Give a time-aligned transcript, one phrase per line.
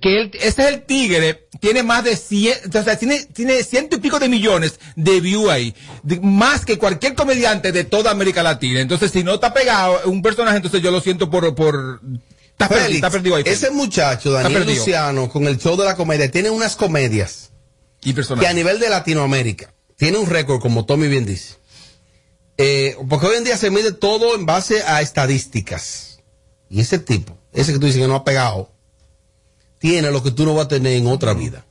[0.00, 3.96] que él, este es el tigre, tiene más de 100, o sea, tiene, tiene ciento
[3.96, 8.42] y pico de millones de views ahí, de- más que cualquier comediante de toda América
[8.42, 8.80] Latina.
[8.80, 12.00] Entonces, si no está pegado un personaje, entonces yo lo siento por, por,
[12.52, 13.42] está, perdido, Félix, está perdido ahí.
[13.44, 13.62] Félix.
[13.62, 14.64] ese muchacho, Daniel.
[14.66, 17.50] Luciano, con el show de la comedia, tiene unas comedias
[18.02, 18.44] Y personaje.
[18.46, 21.54] que a nivel de Latinoamérica tiene un récord, como Tommy bien dice.
[22.56, 26.20] Eh, porque hoy en día se mide todo en base a estadísticas.
[26.68, 28.70] Y ese tipo, ese que tú dices que no ha pegado,
[29.80, 31.64] tiene lo que tú no vas a tener en otra vida.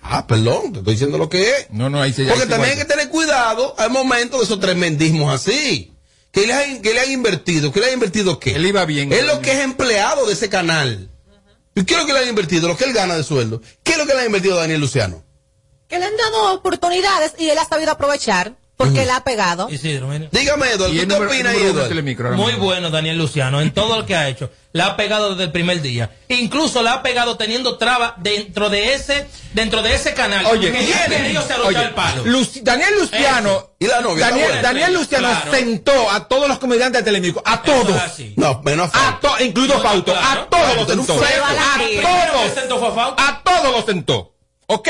[0.00, 1.70] Ah, perdón, te estoy diciendo lo que es.
[1.70, 4.44] No, no, ahí se Porque ahí se también hay que tener cuidado al momento de
[4.44, 5.92] esos tremendismos así.
[6.32, 7.70] ¿Qué le han, qué le han invertido?
[7.70, 8.56] ¿Qué le han invertido qué?
[8.56, 9.12] Él iba bien.
[9.12, 11.10] Es lo que es empleado de ese canal.
[11.74, 12.66] ¿Y qué es lo que le han invertido?
[12.66, 13.60] Lo que él gana de sueldo.
[13.82, 15.22] ¿Qué es lo que le ha invertido Daniel Luciano?
[15.88, 19.68] Que le han dado oportunidades y él ha sabido aprovechar porque él ha pegado.
[19.70, 20.26] Isidro, mira.
[20.32, 22.36] Dígame, Eduardo, Y ¿tú el qué número- uno Eduardo?
[22.36, 24.50] Muy bueno Daniel Luciano en todo lo que ha hecho.
[24.72, 26.10] La ha pegado desde el primer día.
[26.28, 30.46] Incluso la ha pegado teniendo traba dentro de ese dentro de ese canal.
[30.46, 31.22] Oye, ¿quién?
[31.66, 32.24] Oye, el palo.
[32.62, 33.70] Daniel Luciano.
[33.78, 34.62] Y la novia, Daniel.
[34.62, 35.52] Daniel Luciano Claro.
[35.52, 37.42] sentó a todos los comediantes de Telemicro.
[37.44, 38.00] A todos.
[38.36, 40.12] No, menos A to- incluido No, Fausto.
[40.12, 40.40] claro.
[40.42, 41.14] A todos los sentó.
[41.14, 43.14] A ¿Quién todos.
[43.18, 44.34] A todos los sentó.
[44.66, 44.88] ¿Ok?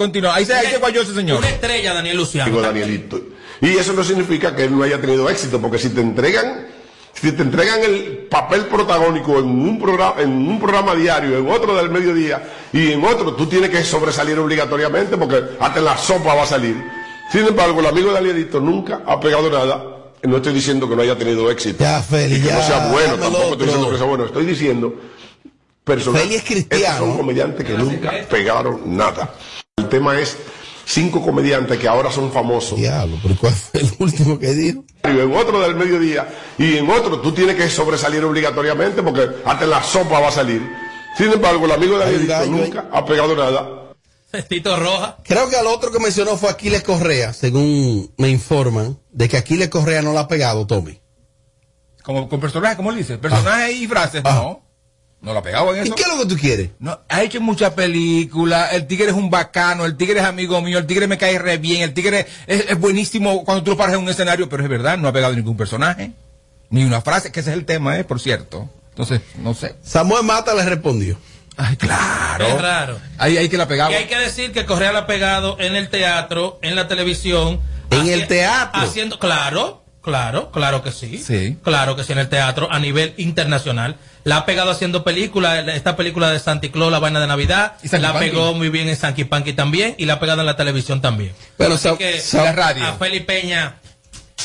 [0.00, 0.34] Continúa.
[0.34, 1.40] Ahí se, ahí se guayó ese señor.
[1.40, 2.50] Una estrella Daniel Luciano.
[2.50, 3.20] Digo Danielito.
[3.60, 6.68] Y eso no significa que él no haya tenido éxito, porque si te entregan,
[7.12, 11.76] si te entregan el papel protagónico en un programa, en un programa diario, en otro
[11.76, 16.32] del mediodía y en otro, tú tienes que sobresalir obligatoriamente porque hasta en la sopa
[16.34, 16.82] va a salir.
[17.30, 19.84] Sin embargo, el amigo Danielito nunca ha pegado nada.
[20.22, 21.84] No estoy diciendo que no haya tenido éxito.
[21.84, 24.24] Ya, Feli, y que ya, no sea bueno, tampoco estoy diciendo que sea bueno.
[24.24, 24.94] Estoy diciendo
[25.84, 26.22] personas.
[26.22, 26.84] Feli es cristiano.
[26.84, 29.34] Estos son comediantes que nunca pegaron nada.
[29.80, 30.36] El tema es
[30.84, 32.78] cinco comediantes que ahora son famosos.
[32.78, 34.84] Diablo, pero ¿cuál fue el último que dijo?
[35.02, 36.28] en otro del mediodía
[36.58, 40.32] y en otro tú tienes que sobresalir obligatoriamente porque hasta en la sopa va a
[40.32, 40.60] salir.
[41.16, 43.94] Sin embargo, el amigo de gallo nunca ha pegado nada.
[44.48, 45.16] Tito Roja.
[45.24, 49.70] Creo que al otro que mencionó fue Aquiles Correa, según me informan, de que Aquiles
[49.70, 51.00] Correa no la ha pegado, Tommy.
[52.02, 53.16] Como, con personajes, como él dice.
[53.16, 54.20] Personajes y frases.
[54.26, 54.34] Ah.
[54.34, 54.69] No.
[55.22, 55.94] No lo ha pegado en ¿Y eso.
[55.94, 56.70] qué es lo que tú quieres?
[56.78, 60.78] No, ha hecho muchas películas, el tigre es un bacano, el tigre es amigo mío,
[60.78, 63.96] el tigre me cae re bien, el tigre es, es buenísimo cuando tú lo paras
[63.96, 66.12] en un escenario, pero es verdad, no ha pegado ningún personaje,
[66.70, 68.04] ni una frase, que ese es el tema, ¿eh?
[68.04, 68.70] Por cierto.
[68.90, 69.76] Entonces, no sé.
[69.82, 71.18] Samuel Mata le respondió.
[71.56, 72.46] Ay, claro.
[72.46, 72.98] Es raro.
[73.18, 73.92] Ahí hay que la pegaba.
[73.92, 77.60] Y hay que decir que Correa la ha pegado en el teatro, en la televisión.
[77.90, 78.80] ¿En el teatro?
[78.80, 81.18] Haciendo, claro, claro, claro que sí.
[81.18, 81.56] Sí.
[81.62, 83.96] Claro que sí, en el teatro a nivel internacional.
[84.24, 87.74] La ha pegado haciendo películas, esta película de Santi Claus, La Vaina de Navidad.
[87.82, 88.30] Y La Panky.
[88.30, 89.94] pegó muy bien en Sanky Panky también.
[89.98, 91.32] Y la ha pegado en la televisión también.
[91.56, 92.84] Pero Así que Sa- la radio.
[92.86, 93.76] a Feli Peña.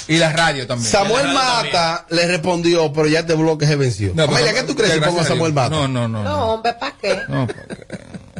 [0.07, 0.89] Y la radio también.
[0.91, 4.11] Samuel radio Mata le respondió, pero ya este bloque se venció.
[4.13, 5.63] No, Amelia, ¿qué tú crees si gracias pongo a a Samuel Dios.
[5.63, 5.75] Mata?
[5.75, 6.23] No, no, no.
[6.23, 7.19] No, No, hombre, ¿para qué?
[7.29, 7.87] no porque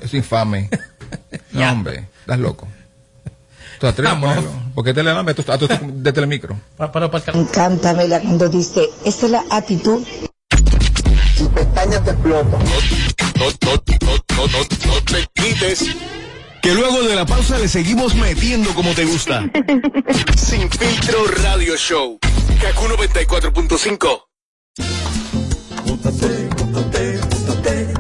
[0.02, 0.70] es infame.
[1.52, 2.68] No, hombre, estás loco.
[3.86, 4.36] Tú atreves a Vamos.
[4.36, 4.52] ponerlo.
[4.74, 6.58] ¿Por qué te le dan a tu- a tu- de telemicro?
[6.76, 10.04] Pa- para- para- Me encanta Mela cuando dice, esa es la actitud.
[11.38, 12.14] No, no, no,
[14.38, 15.86] no, no, no te quites.
[16.64, 19.44] Que luego de la pausa le seguimos metiendo como te gusta.
[20.36, 22.18] Sin filtro radio show.
[22.60, 24.24] Kaku 94.5.
[25.86, 27.94] Móntate, móntate, móntate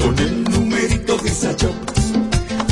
[0.00, 1.74] con el numerito Visa Shop,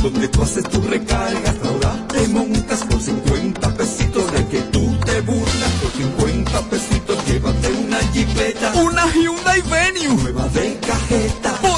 [0.02, 5.20] donde tú haces tu recargas, ahora te montas por 50 pesitos de que tú te
[5.20, 10.22] burlas, por 50 pesitos llévate una jipeta Una Hyundai Venue.
[10.22, 11.52] nueva de cajeta.
[11.60, 11.77] Por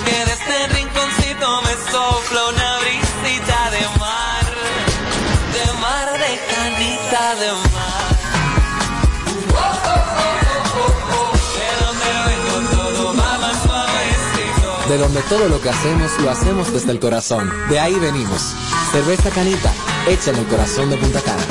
[1.61, 4.45] me sopla una brisita de mar.
[5.55, 8.11] De mar, de canita, de mar.
[11.57, 14.89] De donde vengo todo va más suavecito.
[14.89, 17.51] de donde todo lo que hacemos lo hacemos desde el corazón.
[17.69, 18.53] De ahí venimos.
[18.91, 19.73] Cerveza Canita,
[20.07, 21.43] hecha en el corazón de Punta Cana.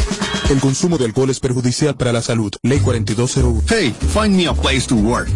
[0.50, 2.52] El consumo de alcohol es perjudicial para la salud.
[2.62, 3.62] Ley 4201.
[3.69, 5.31] Hey, find me a place to work.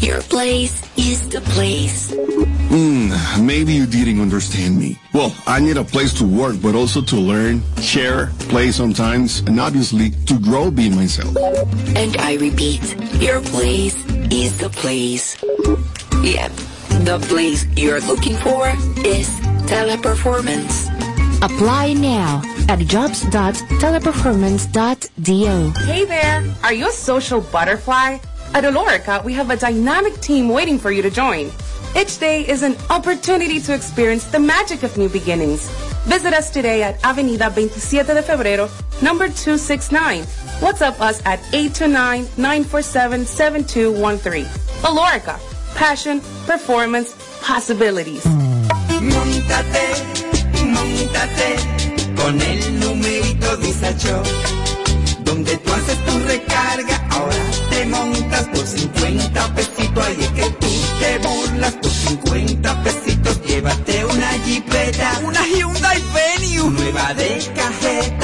[0.00, 2.14] Your place is the place.
[2.68, 3.10] Hmm,
[3.46, 4.98] maybe you didn't understand me.
[5.14, 9.60] Well, I need a place to work, but also to learn, share, play sometimes, and
[9.60, 11.36] obviously to grow being myself.
[11.94, 12.82] And I repeat,
[13.20, 13.94] your place
[14.32, 15.40] is the place.
[16.22, 16.50] Yep,
[17.06, 18.68] the place you're looking for
[19.06, 19.28] is
[19.70, 20.90] teleperformance.
[21.42, 25.72] Apply now at jobs.teleperformance.do.
[25.84, 26.44] Hey there!
[26.64, 28.18] Are you a social butterfly?
[28.54, 31.50] At Olorica, we have a dynamic team waiting for you to join.
[31.96, 35.66] Each day is an opportunity to experience the magic of new beginnings.
[36.04, 38.68] Visit us today at Avenida 27 de Febrero,
[39.00, 40.24] number 269.
[40.60, 44.44] WhatsApp us at 829-947-7213.
[44.82, 45.38] Olorica,
[45.74, 48.26] passion, performance, possibilities.
[48.26, 49.96] Montate,
[50.66, 51.56] montate
[52.14, 54.22] con el numerito Disacho.
[55.24, 57.36] Donde tú haces tu recarga, ahora
[57.70, 60.04] te montas por 50 pesitos.
[60.04, 60.15] Ahí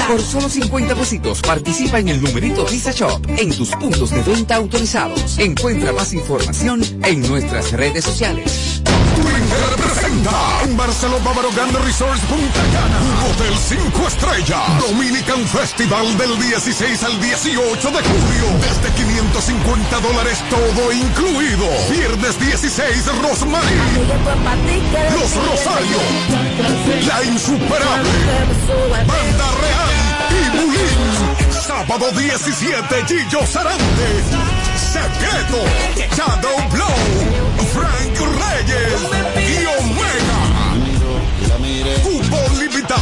[0.07, 4.55] Por solo 50 pesitos participa en el numerito Visa Shop en tus puntos de venta
[4.55, 5.39] autorizados.
[5.39, 8.81] Encuentra más información en nuestras redes sociales.
[10.23, 14.59] Presenta en Barcelona Bávaro Grande Resorts Punta Cana, un hotel 5 estrellas,
[14.89, 21.65] Dominican Festival del 16 al 18 de julio, desde 550 dólares todo incluido.
[21.89, 23.77] Viernes 16 Rosmarie,
[25.19, 26.03] Los Rosarios,
[27.07, 28.09] La Insuperable,
[29.05, 29.93] Banda Real
[30.31, 31.51] y Bulín.
[31.51, 34.23] Sábado 17 Gillo Sarante,
[34.75, 35.63] Secreto,
[36.15, 36.95] Shadow Blow,
[37.73, 39.42] Frank Reyes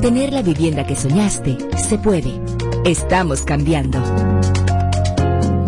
[0.00, 2.40] Tener la vivienda que soñaste se puede.
[2.84, 4.00] Estamos cambiando.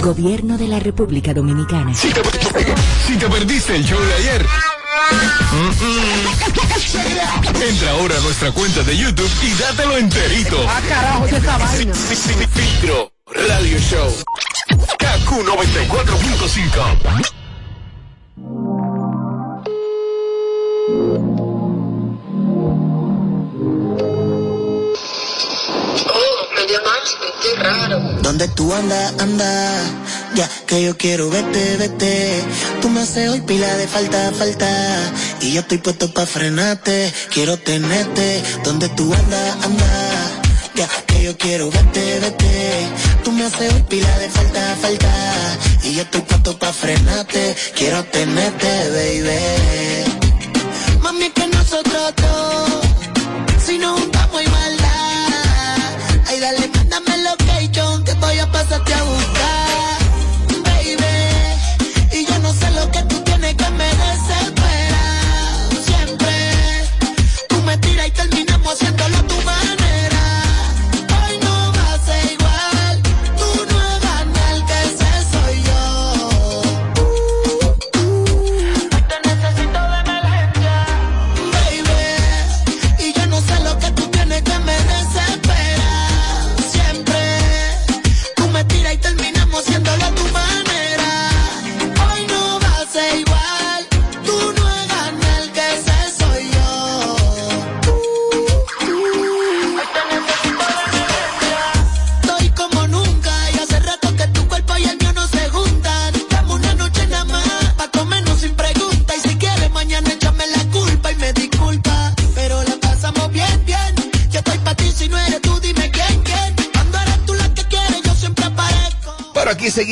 [0.02, 1.94] Gobierno de la República Dominicana.
[1.94, 2.20] Si te,
[3.06, 4.44] si te perdiste el show de ayer.
[7.68, 10.58] Entra ahora a nuestra cuenta de YouTube y dátelo enterito.
[10.68, 11.94] Ah, carajo, ¿qué esta vaina?
[11.94, 14.10] Filtro Radio Show.
[14.98, 17.41] KQ 94.5.
[28.22, 29.84] Donde tú andas, anda,
[30.34, 32.42] ya que yo quiero verte, vete.
[32.80, 34.68] Tú me haces hoy pila de falta, falta.
[35.40, 38.42] Y yo estoy puesto pa' frenarte, quiero tenerte.
[38.64, 39.86] Donde tú andas, anda,
[40.74, 42.88] ya que yo quiero verte, vete.
[43.24, 45.12] Tú me haces hoy pila de falta, falta.
[45.82, 50.22] Y yo estoy puesto pa' frenarte, quiero tenerte, baby.
[51.02, 52.70] Mami, que nosotros dos,
[53.66, 54.00] si nos
[58.82, 59.61] pasarte a buscar,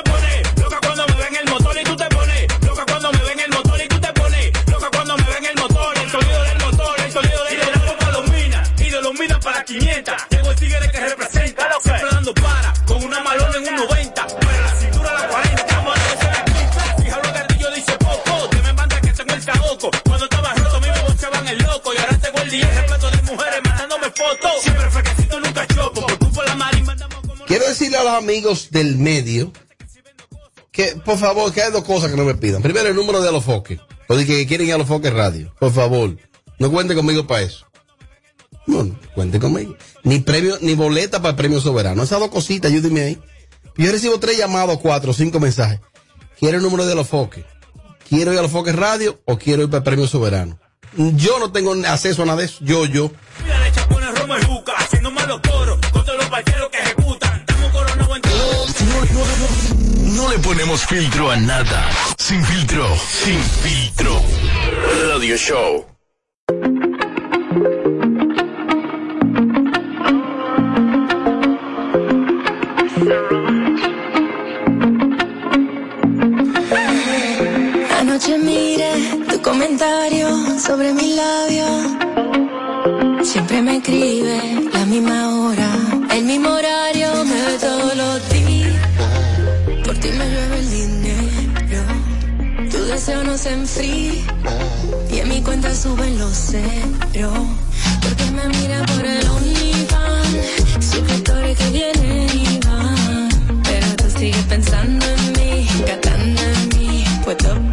[28.06, 29.52] los amigos del medio
[30.70, 32.62] que, por favor, que hay dos cosas que no me pidan.
[32.62, 33.80] Primero, el número de Alofoque.
[34.08, 35.52] De que quieren ir a Alofoque Radio.
[35.58, 36.16] Por favor,
[36.58, 37.66] no cuente conmigo para eso.
[38.66, 39.74] No, no, cuente conmigo.
[40.04, 42.02] Ni premio, ni boleta para el premio soberano.
[42.02, 43.18] Esas dos cositas, ayúdenme ahí.
[43.76, 45.80] Yo recibo tres llamados, cuatro, cinco mensajes.
[46.38, 47.44] Quiero el número de Alofoque.
[48.08, 50.58] Quiero ir a Alofoque Radio o quiero ir para el premio soberano.
[50.96, 52.58] Yo no tengo acceso a nada de eso.
[52.60, 53.10] Yo, yo.
[60.36, 61.90] Le ponemos filtro a nada.
[62.18, 62.84] Sin filtro,
[63.22, 64.22] sin filtro.
[65.08, 65.86] Radio Show.
[77.98, 78.92] Anoche miré
[79.30, 80.28] tu comentario
[80.58, 81.66] sobre mi labio.
[83.24, 84.38] Siempre me escribe
[84.72, 85.70] la misma hora,
[86.10, 86.85] el mismo horario,
[93.06, 94.14] Deseo no se enfría
[95.12, 97.38] y en mi cuenta suben los ceros.
[98.02, 103.62] Porque me mira por el OnlyFans, suscriptores que vienen y van.
[103.62, 107.65] Pero tú sigues pensando en mí, gastando en mí, puesto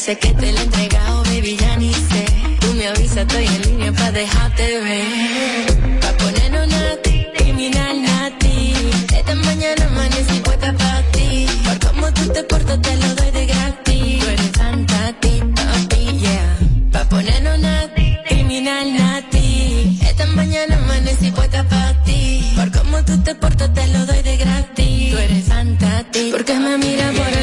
[0.00, 2.24] veces que te lo he entregado, baby, ya ni sé.
[2.60, 6.00] Tú me avisas, estoy en línea pa' dejarte ver.
[6.00, 8.72] Pa' ponernos nati, criminal nati.
[9.14, 11.46] Esta mañana amanecí puesta pa' ti.
[11.66, 14.20] Por cómo tú te portas te lo doy de gratis.
[14.20, 16.58] Tú eres santa, ti, papi, yeah.
[16.92, 19.98] Pa' ponernos nati, criminal nati.
[20.00, 22.54] Esta mañana amanecí puesta pa' ti.
[22.56, 25.10] Por cómo tú te portas te lo doy de gratis.
[25.12, 26.30] Tú eres santa, ti.
[26.32, 27.39] Porque me mira por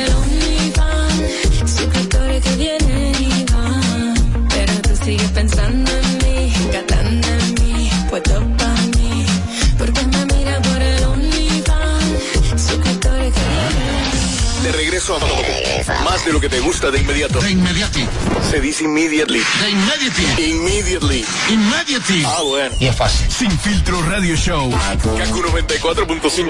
[16.17, 17.39] más de lo que te gusta de inmediato.
[17.39, 18.07] De inmediati.
[18.49, 19.39] Se dice immediately.
[19.61, 20.51] De inmediati.
[20.51, 21.25] Immediately.
[21.49, 22.23] Immediately.
[22.25, 22.75] Ah, bueno.
[22.79, 23.29] Y es fácil.
[23.31, 24.69] Sin filtro radio show.
[24.71, 26.49] Kaku 94.5.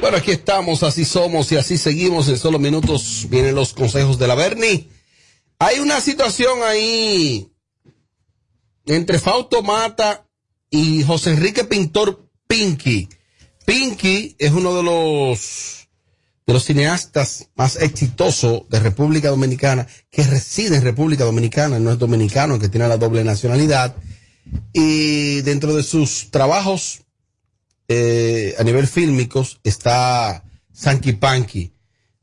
[0.00, 2.28] Bueno, aquí estamos, así somos y así seguimos.
[2.28, 4.88] En solo minutos vienen los consejos de la Bernie.
[5.58, 7.48] Hay una situación ahí
[8.86, 10.26] entre Fausto Mata
[10.70, 13.08] y José Enrique Pintor Pinky.
[13.64, 15.75] Pinky es uno de los
[16.46, 21.98] de los cineastas más exitosos de República Dominicana, que reside en República Dominicana, no es
[21.98, 23.96] dominicano, que tiene la doble nacionalidad.
[24.72, 27.00] Y dentro de sus trabajos
[27.88, 31.72] eh, a nivel fílmicos está Sanky Panky.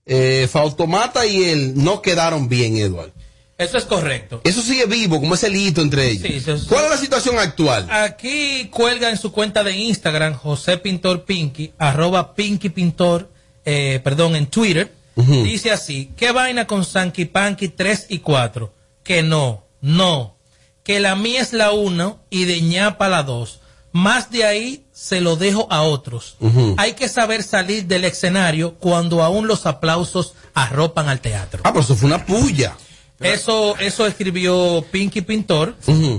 [0.06, 3.12] Eh, Fautomata y él no quedaron bien, Edward.
[3.58, 4.40] Eso es correcto.
[4.46, 6.24] Eso sigue vivo, como ese lito entre ellos.
[6.28, 7.88] Sí, eso- ¿Cuál es la situación actual?
[7.92, 13.32] Aquí cuelga en su cuenta de Instagram José Pintor Pinky, arroba Pinky Pintor,
[13.66, 14.92] eh, perdón, en Twitter.
[15.16, 18.74] Dice así, ¿qué vaina con Sanky Panky 3 y 4?
[19.04, 20.38] Que no, no.
[20.84, 23.60] Que la mía es la 1 y de ñapa la 2.
[23.92, 26.36] Más de ahí se lo dejo a otros.
[26.78, 31.62] Hay que saber salir del escenario cuando aún los aplausos arropan al teatro.
[31.64, 32.76] Ah, pero eso fue una puya.
[33.20, 35.76] Eso, eso escribió Pinky Pintor,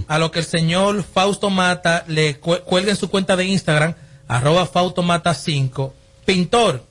[0.07, 3.95] a lo que el señor Fausto Mata le cu- cuelga en su cuenta de Instagram,
[4.29, 5.93] arroba Fausto Mata 5.
[6.25, 6.85] Pintor,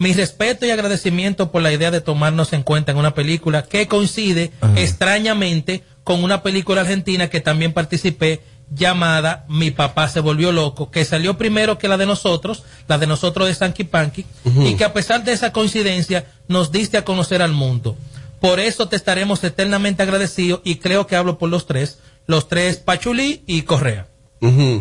[0.00, 3.86] mi respeto y agradecimiento por la idea de tomarnos en cuenta en una película que
[3.86, 8.40] coincide extrañamente con una película argentina que también participé
[8.70, 13.06] llamada Mi papá se volvió loco, que salió primero que la de nosotros, la de
[13.06, 14.24] nosotros de Sanky Panky,
[14.64, 17.94] y que a pesar de esa coincidencia nos diste a conocer al mundo.
[18.40, 22.78] Por eso te estaremos eternamente agradecidos y creo que hablo por los tres, los tres
[22.78, 24.06] Pachulí y Correa.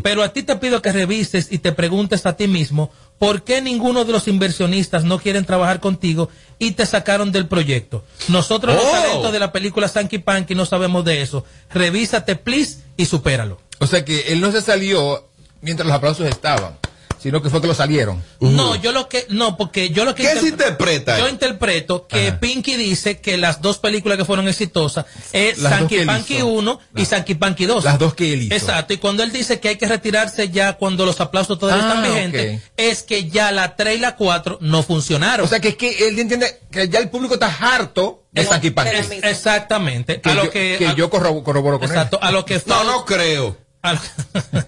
[0.02, 3.62] Pero a ti te pido que revises y te preguntes a ti mismo por qué
[3.62, 8.04] ninguno de los inversionistas no quieren trabajar contigo y te sacaron del proyecto.
[8.30, 8.92] Nosotros los Oh.
[8.92, 11.46] talentos de la película Sanky Panky no sabemos de eso.
[11.72, 13.60] Revísate, please, y supéralo.
[13.80, 15.28] O sea que él no se salió
[15.62, 16.78] mientras los aplausos estaban,
[17.20, 18.24] sino que fue que lo salieron.
[18.40, 21.20] No, yo lo que, no, porque yo lo que ¿Qué se interpre- interpreta?
[21.20, 26.06] Yo interpreto que Pinky dice que las dos películas que fueron exitosas es Las Sanky
[26.06, 26.48] Panky hizo.
[26.48, 27.84] 1 y Sanky Panky 2.
[27.84, 28.56] Las dos que él hizo.
[28.56, 31.88] Exacto, y cuando él dice que hay que retirarse ya cuando los aplausos todavía Ah,
[31.96, 32.72] están vigentes, ok.
[32.78, 35.46] es que ya la 3 y la 4 no funcionaron.
[35.46, 38.70] O sea que es que él entiende que ya el público está harto de Sanky
[38.72, 38.96] Panky.
[38.96, 40.22] Es- exactamente.
[40.22, 42.62] Que a lo yo- que, que a- yo corro- corroboro con Exacto, a lo que
[42.66, 43.58] No, no creo.
[43.82, 43.94] A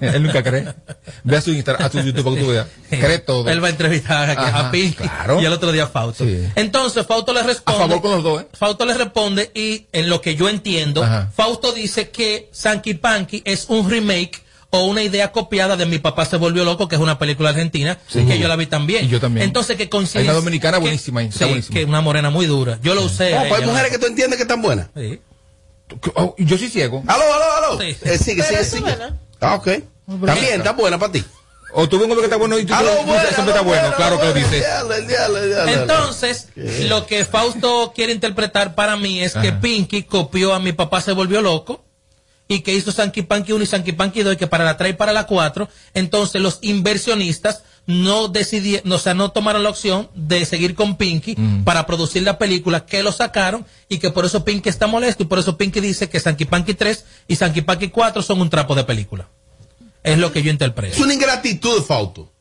[0.01, 0.23] él.
[0.23, 0.65] nunca cree.
[1.23, 2.67] Ve a su Instagram, a su YouTube para que tú veas.
[2.89, 3.49] Cree todo.
[3.49, 5.41] Él va a entrevistar a, Ajá, a Pinky claro.
[5.41, 6.23] y el otro día a Fausto.
[6.25, 6.47] Sí.
[6.55, 7.79] Entonces Fausto le A responde.
[7.79, 8.47] favor con los dos, ¿eh?
[8.53, 11.31] Fausto le responde y en lo que yo entiendo, Ajá.
[11.35, 14.41] Fausto dice que Sanky Panky es un remake
[14.73, 17.97] o una idea copiada de Mi papá se volvió loco, que es una película argentina,
[18.07, 18.23] Sí.
[18.25, 19.03] que yo la vi también.
[19.03, 19.45] Y yo también.
[19.45, 20.19] Entonces que coincide.
[20.21, 21.73] Hay una dominicana que- buenísima está sí, buenísima.
[21.73, 22.79] que es una morena muy dura.
[22.81, 23.35] Yo lo usé.
[23.37, 24.87] Oh, pues hay mujeres que tú entiendes que están buenas.
[24.95, 25.19] Sí.
[26.15, 27.03] Oh, yo soy ciego.
[27.07, 27.81] Aló, aló, aló.
[27.81, 27.95] Sí.
[28.03, 28.95] Eh, sigue, sigue, sigue.
[29.39, 29.67] Ah, ok.
[30.25, 31.23] También, está buena para ti.
[31.73, 33.45] O tú ves un hombre que está bueno y tú Aló, tú- tú- buena, siempre
[33.53, 33.81] está bueno.
[33.81, 34.65] buena, Claro que lo dices.
[35.67, 39.61] Entonces, lo que Fausto quiere interpretar para mí es que Ajá.
[39.61, 41.83] Pinky copió a mi papá se volvió loco
[42.53, 44.91] y que hizo Sanky Panky 1 y Sanky Panky 2 y que para la 3
[44.91, 50.09] y para la 4, entonces los inversionistas no decidieron, o sea, no tomaron la opción
[50.13, 51.63] de seguir con Pinky Mm.
[51.63, 55.27] para producir la película que lo sacaron y que por eso Pinky está molesto y
[55.27, 58.75] por eso Pinky dice que Sanky Panky 3 y Sanky Panky 4 son un trapo
[58.75, 59.29] de película.
[60.03, 60.93] Es lo que yo interpreto.
[60.95, 62.31] Es una ingratitud, Fausto.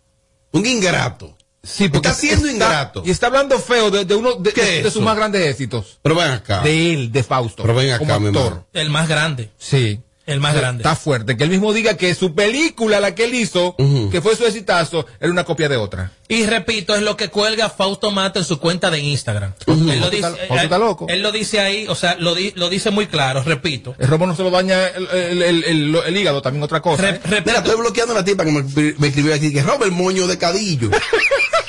[0.52, 1.36] Un ingrato.
[1.62, 3.02] Sí, porque Está siendo está- ingrato.
[3.04, 5.98] Y está hablando feo de, de uno de, ¿Qué de- de sus más grandes éxitos.
[6.02, 6.60] Pero ven acá.
[6.62, 7.62] De él, de Fausto.
[7.62, 8.44] Pero ven acá, como mi actor.
[8.46, 8.66] hermano.
[8.72, 9.50] El más grande.
[9.58, 10.00] Sí.
[10.30, 10.82] El más grande.
[10.82, 11.36] Está fuerte.
[11.36, 13.74] Que él mismo diga que su película, la que él hizo,
[14.10, 16.12] que fue su exitazo, era una copia de otra.
[16.28, 19.52] Y repito, es lo que cuelga Fausto Mata en su cuenta de Instagram.
[19.66, 19.90] Ujú.
[19.90, 21.06] Él, lo dice, está- loco.
[21.08, 23.94] él lo dice ahí, o sea, lo, di- lo dice muy claro, repito.
[23.98, 27.02] El robo no se lo daña el, el- el- el- el hígado, también otra cosa.
[27.02, 27.42] Re- ¿eh?
[27.44, 28.62] Mira, estoy bloqueando a la tipa que me,
[28.98, 30.90] me escribió aquí que roba el moño de cadillo.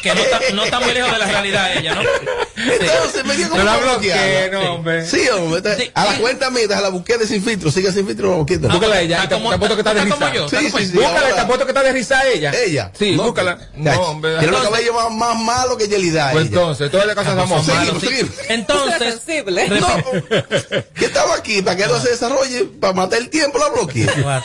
[0.02, 2.02] que no está, no está muy lejos de la realidad ella, ¿no?
[2.58, 4.12] Entonces me dio como No la para bloqueé,
[4.50, 4.60] bloquearla.
[4.68, 5.06] no, hombre.
[5.08, 5.76] Sí, hombre.
[5.78, 6.22] Sí, a la sí.
[6.22, 7.72] cuenta mía, la busqué de sin filtro.
[7.72, 8.68] Sigue sin filtro, no quita.
[8.70, 9.28] Ah, Búscala ella.
[9.28, 10.32] te- apuesto que está de risa.
[10.50, 10.92] Sí, sí, sí.
[10.94, 12.52] Búscala, ahora- te apuesto que está de risa ella.
[12.54, 12.92] Ella.
[12.98, 13.58] Sí, No, búscala.
[13.76, 14.38] No, hombre.
[14.38, 16.32] Tiene los cabellos más, más malos que Yelida.
[16.32, 18.04] Pues entonces, todas las cosas vamos malos.
[18.50, 19.02] Entonces,
[19.82, 19.88] No,
[20.94, 24.08] que estaba aquí para que no se desarrolle, para matar el tiempo, la bloqueé.
[24.08, 24.42] ¿Cómo,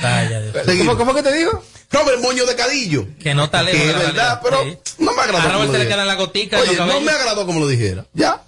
[0.65, 0.97] Seguimos.
[0.97, 1.63] ¿Cómo que te digo?
[1.91, 3.07] Roba el moño de cadillo.
[3.21, 4.77] que no está lejos Que es la verdad, pero Sí.
[4.99, 5.49] no me agradó.
[5.49, 8.07] A Robert se le quedan las goticas en Oye, no me agradó como lo dijera.
[8.13, 8.43] Ya.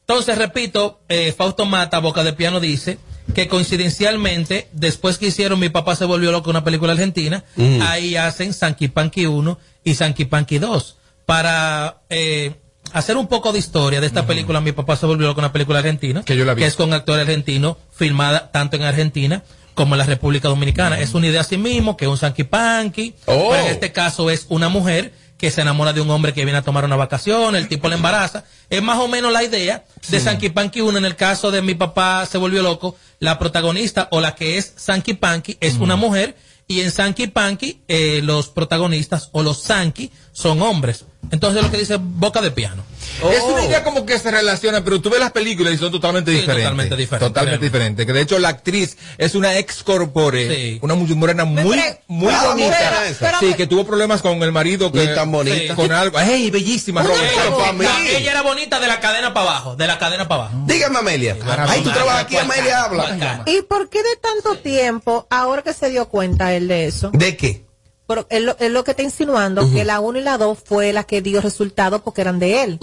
[0.00, 2.98] Entonces, repito, eh, Fausto Mata, Boca de Piano, dice
[3.34, 7.80] que coincidencialmente, después que hicieron Mi papá se volvió loco, una película argentina, Mm.
[7.82, 10.96] ahí hacen Sanky Panky 1 y Sanky Panky 2.
[11.24, 12.54] Para eh,
[12.92, 15.78] hacer un poco de historia de esta película, Mi papá se volvió loco, una película
[15.78, 16.64] argentina, Que yo la vi.
[16.64, 20.98] es con actor argentino, filmada tanto en Argentina como en la República Dominicana.
[21.00, 23.48] Es una idea así mismo, que es un Sanky Panky, Oh.
[23.50, 26.58] pero en este caso es una mujer que se enamora de un hombre que viene
[26.58, 28.44] a tomar una vacación, el tipo la embaraza.
[28.70, 30.98] Es más o menos la idea de Sanky Panky 1.
[30.98, 34.72] En el caso de mi papá se volvió loco, la protagonista o la que es
[34.76, 36.36] Sanky Panky es una mujer
[36.68, 41.06] y en Sanky Panky eh, los protagonistas o los Sanky son hombres.
[41.30, 42.84] Entonces lo que dice boca de piano.
[43.30, 46.30] Es una idea como que se relaciona, pero tú ves las películas y son totalmente
[46.32, 46.64] Sí, diferentes.
[46.64, 48.06] totalmente diferentes, Totalmente diferentes.
[48.06, 50.78] Que de hecho la actriz es una ex corpore, Sí.
[50.82, 53.02] una mujer morena muy, muy Ah, bonita.
[53.40, 54.90] Sí, que tuvo problemas con el marido.
[54.90, 55.74] Que, tan bonita.
[55.74, 56.18] Con algo.
[56.18, 57.22] ¡Ey, bellísima, Robert!
[57.22, 57.84] Ella, pa' mí.
[58.08, 60.58] ella era bonita de la cadena para abajo, de la cadena para abajo.
[60.66, 61.36] Dígame, Amelia.
[61.68, 63.42] Ay, tú trabajas aquí, Amelia habla.
[63.46, 67.10] ¿Y por qué de tanto tiempo, ahora que se dio cuenta él de eso?
[67.12, 67.64] ¿De qué?
[68.04, 71.22] Pero él, lo- que está insinuando que la 1 y la 2 fue la que
[71.22, 72.78] dio resultado porque eran de él.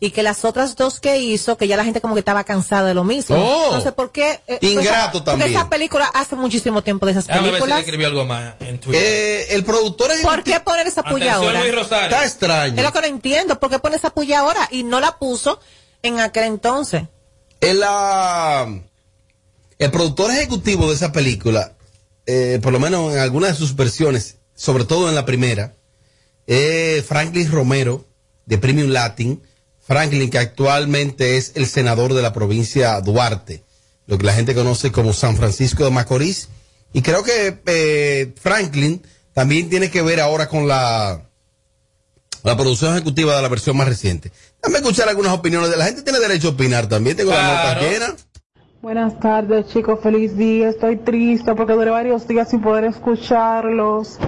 [0.00, 2.88] Y que las otras dos que hizo, que ya la gente como que estaba cansada
[2.88, 3.36] de lo mismo.
[3.36, 3.64] Oh.
[3.66, 4.40] Entonces, ¿por qué?
[4.46, 5.50] eh, Ingrato porque también.
[5.50, 7.80] esa película hace muchísimo tiempo de esas ver si películas.
[7.80, 9.02] escribió algo más en Twitter.
[9.04, 11.60] Eh, el productor es ¿Por qué poner esa puya Atención, ahora?
[11.60, 12.08] Luis Rosario.
[12.08, 12.74] Está extraño.
[12.76, 13.60] Es lo que no entiendo.
[13.60, 14.68] ¿Por qué pone esa puya ahora?
[14.72, 15.60] Y no la puso
[16.02, 17.02] en aquel entonces.
[17.60, 17.82] El,
[19.78, 21.74] el productor ejecutivo de esa película,
[22.26, 25.74] eh, por lo menos en algunas de sus versiones, sobre todo en la primera,
[26.46, 28.06] es Franklin Romero,
[28.46, 29.42] de Premium Latin.
[29.80, 33.64] Franklin, que actualmente es el senador de la provincia Duarte,
[34.06, 36.48] lo que la gente conoce como San Francisco de Macorís.
[36.92, 41.28] Y creo que eh, Franklin también tiene que ver ahora con la,
[42.44, 44.30] la producción ejecutiva de la versión más reciente.
[44.62, 46.02] Déjame escuchar algunas opiniones de la gente.
[46.02, 47.16] Tiene derecho a opinar también.
[47.16, 48.14] Tengo la nota llena.
[48.80, 49.98] Buenas tardes, chicos.
[50.00, 50.68] Feliz día.
[50.68, 54.20] Estoy triste porque duré varios días sin poder escucharlos.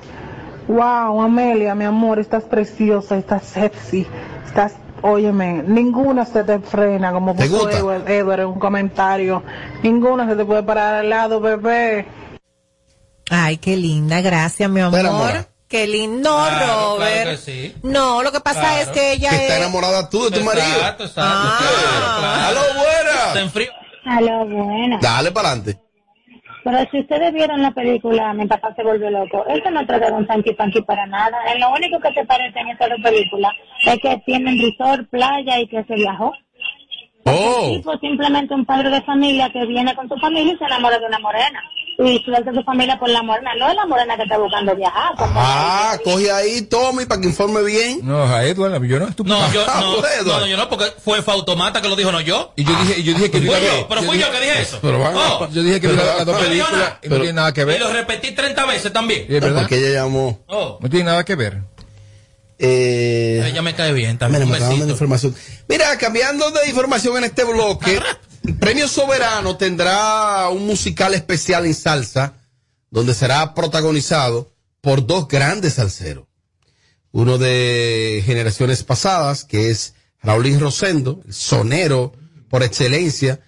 [0.69, 4.07] Wow, Amelia, mi amor, estás preciosa, estás sexy,
[4.47, 4.73] estás,
[5.03, 7.69] óyeme, ninguna se te frena, como ¿Te puso?
[7.71, 9.43] Edward, Edward en un comentario.
[9.83, 12.07] Ninguna se te puede parar al lado, bebé.
[13.31, 15.47] Ay, qué linda, gracias, mi amor.
[15.69, 17.13] Qué lindo, Claro, Robert.
[17.15, 17.75] claro que sí.
[17.83, 18.83] No, lo que pasa Claro.
[18.83, 19.61] es que ella Que está es...
[19.61, 20.65] enamorada tú de tu marido.
[20.67, 21.31] Exacto, exacto.
[21.35, 22.47] Ah.
[22.49, 24.17] ¡Aló, buena!
[24.17, 24.99] Aló, buena.
[25.01, 25.81] Dale para adelante.
[26.65, 30.13] Pero si ustedes vieron la película Mi papá se volvió loco, eso no trata de
[30.13, 31.37] un Sanky Panky para nada.
[31.53, 33.53] En lo único que se parece en esta película
[33.85, 36.33] es que tienen resort, playa y que se viajó.
[37.27, 40.65] Oh, El tipo simplemente un padre de familia que viene con su familia y se
[40.65, 41.63] enamora de una morena.
[41.97, 43.53] Y suelta a su familia por la morena.
[43.59, 45.13] No es la morena que está buscando viajar.
[45.19, 48.01] ah, coge ahí, Tommy, para que informe bien.
[48.03, 49.23] No, a Edward, yo no, tú.
[49.25, 50.23] No, yo Ah, no, bueno.
[50.25, 52.53] no, no, yo no, porque fue Fautomata que lo dijo, no yo.
[52.57, 54.79] Y yo dije, yo dije que Fui yo, pero fui yo que dije eso.
[54.83, 57.53] Pero a- Oh, Yo dije que vi la- las dos películas y no tiene nada
[57.53, 57.81] que Y ver.
[57.81, 59.27] lo repetí 30 veces también.
[59.29, 59.61] ¿Es verdad?
[59.63, 60.41] Porque ella llamó.
[60.49, 61.63] Oh, No tiene nada que ver.
[62.59, 64.49] Eh, ella me cae bien Mira, también.
[64.49, 64.91] me dando besito.
[64.91, 65.35] información.
[65.69, 68.01] Mira, cambiando de información en este bloque,
[68.53, 72.35] Premio Soberano tendrá un musical especial en salsa,
[72.91, 76.27] donde será protagonizado por dos grandes salseros.
[77.11, 82.13] Uno de generaciones pasadas, que es Raulín Rosendo, el sonero
[82.51, 83.41] por excelencia,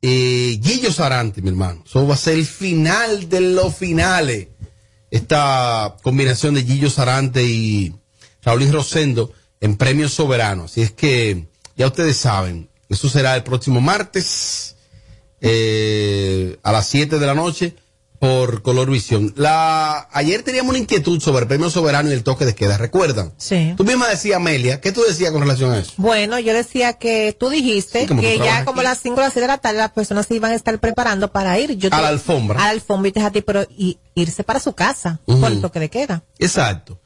[0.00, 1.84] y Guillo Sarante, mi hermano.
[1.86, 4.48] Eso va a ser el final de los finales.
[5.10, 7.94] Esta combinación de Guillo Sarante y
[8.42, 10.64] Raulín Rosendo en Premio Soberano.
[10.64, 14.76] Así es que ya ustedes saben, eso será el próximo martes
[15.40, 17.74] eh, a las 7 de la noche
[18.18, 19.32] por Color Visión.
[19.38, 23.32] La, ayer teníamos una inquietud sobre el Premio Soberano y el toque de queda, ¿recuerdan?
[23.38, 23.72] Sí.
[23.78, 25.92] Tú misma decías, Amelia, ¿qué tú decías con relación a eso?
[25.96, 28.88] Bueno, yo decía que tú dijiste Sí, que ya como aquí.
[28.88, 31.32] las 5 o las 6 de la tarde las personas se iban a estar preparando
[31.32, 31.76] para ir.
[31.78, 32.60] Yo A te- la alfombra.
[32.60, 35.62] A la alfombra y te a ti, pero y, irse para su casa por el
[35.62, 36.22] toque de queda.
[36.38, 37.00] Exacto.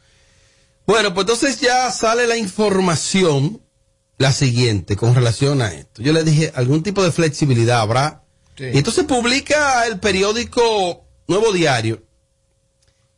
[0.84, 3.62] Bueno, pues entonces ya sale la información,
[4.18, 6.02] la siguiente, con relación a esto.
[6.02, 8.24] Yo le dije, algún tipo de flexibilidad habrá.
[8.58, 12.02] Y entonces publica el periódico Nuevo Diario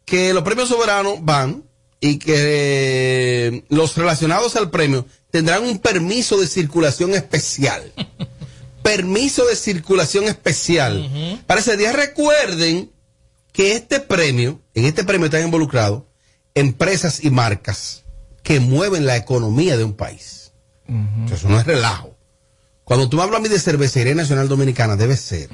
[0.07, 1.65] que los premios soberanos van
[2.01, 7.93] y que eh, los relacionados al premio tendrán un permiso de circulación especial.
[8.83, 11.43] permiso de circulación especial.
[11.47, 12.93] Para ese día recuerden
[13.53, 16.05] que este premio, en este premio están involucrados
[16.55, 18.05] empresas y marcas
[18.45, 20.46] que mueven la economía de un país.
[21.31, 22.17] Eso no es relajo.
[22.85, 25.49] Cuando tú hablas a mí de cervecería nacional dominicana, debe ser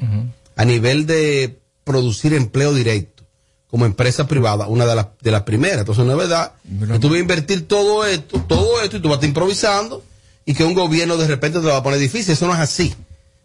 [0.57, 3.25] a nivel de producir empleo directo
[3.69, 5.79] como empresa privada, una de las de las primeras.
[5.79, 9.09] Entonces no es verdad que tú vas a invertir todo esto, todo esto y tú
[9.09, 10.05] vas a estar improvisando
[10.45, 12.33] y que un gobierno de repente te lo va a poner difícil.
[12.35, 12.95] Eso no es así.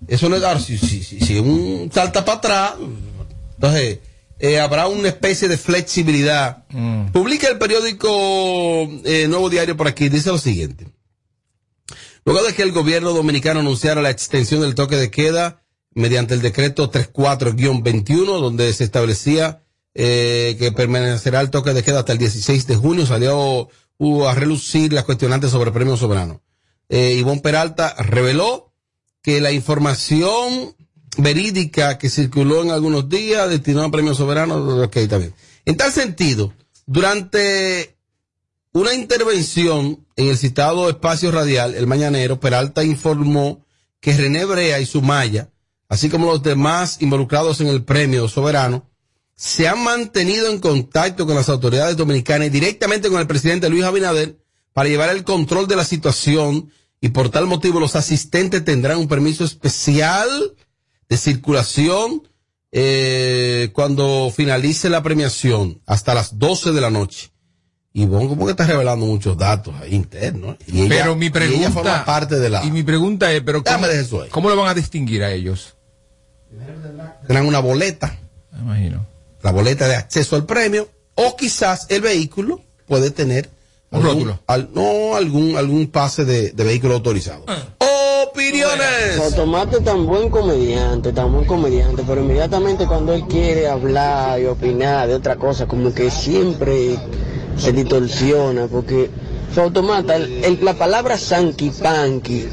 [0.05, 2.73] Eso no es dar, si, si, si, un salta para atrás,
[3.55, 3.99] entonces
[4.39, 6.65] eh, habrá una especie de flexibilidad.
[7.11, 8.09] Publica el periódico
[9.03, 10.87] eh, Nuevo Diario por aquí, dice lo siguiente.
[12.27, 15.63] Luego de que el gobierno dominicano anunciara la extensión del toque de queda
[15.93, 19.63] mediante el decreto 34-21, donde se establecía
[19.93, 23.69] eh, que permanecerá el toque de queda hasta el 16 de junio, salió
[24.27, 26.41] a relucir las cuestionantes sobre el premio soberano.
[26.89, 28.73] Eh, Ivonne Peralta reveló
[29.23, 30.75] que la información
[31.17, 35.33] verídica que circuló en algunos días destinó a premio soberano, ok, bien.
[35.63, 36.53] En tal sentido,
[36.85, 37.95] durante
[38.73, 43.63] una intervención en el citado espacio radial, el Mañanero, Peralta informó
[44.01, 45.51] que René Brea y Sumaya,
[45.89, 48.89] así como los demás involucrados en el premio soberano,
[49.35, 53.83] se han mantenido en contacto con las autoridades dominicanas y directamente con el presidente Luis
[53.83, 54.39] Abinader
[54.73, 59.07] para llevar el control de la situación y por tal motivo los asistentes tendrán un
[59.07, 60.55] permiso especial
[61.07, 62.27] de circulación
[62.71, 67.29] eh, cuando finalice la premiación hasta las 12 de la noche.
[67.99, 70.55] Y vos como que estás revelando muchos datos ahí internos.
[70.67, 71.59] Y ella- pero mi y pregunta.
[71.63, 72.63] ella forma parte de la...
[72.63, 74.29] Y mi pregunta es, pero ¿cómo, eso ahí.
[74.29, 75.73] ¿cómo lo van a distinguir a ellos?
[77.25, 78.15] Tendrán una boleta.
[78.51, 79.03] Me imagino.
[79.41, 80.87] La boleta de acceso al premio.
[81.15, 83.49] O quizás el vehículo puede tener...
[83.89, 84.39] Un rótulo.
[84.45, 87.45] al- no, algún, algún pase de, de vehículo autorizado.
[88.29, 89.17] ¡Opiniones!
[89.23, 95.07] Automate tan buen comediante, tan buen comediante, pero inmediatamente cuando él quiere hablar y opinar
[95.07, 96.99] de otra cosa, como que siempre
[97.57, 99.09] se distorsiona, porque
[99.55, 102.45] Automata, el- el- la palabra Sanky Panky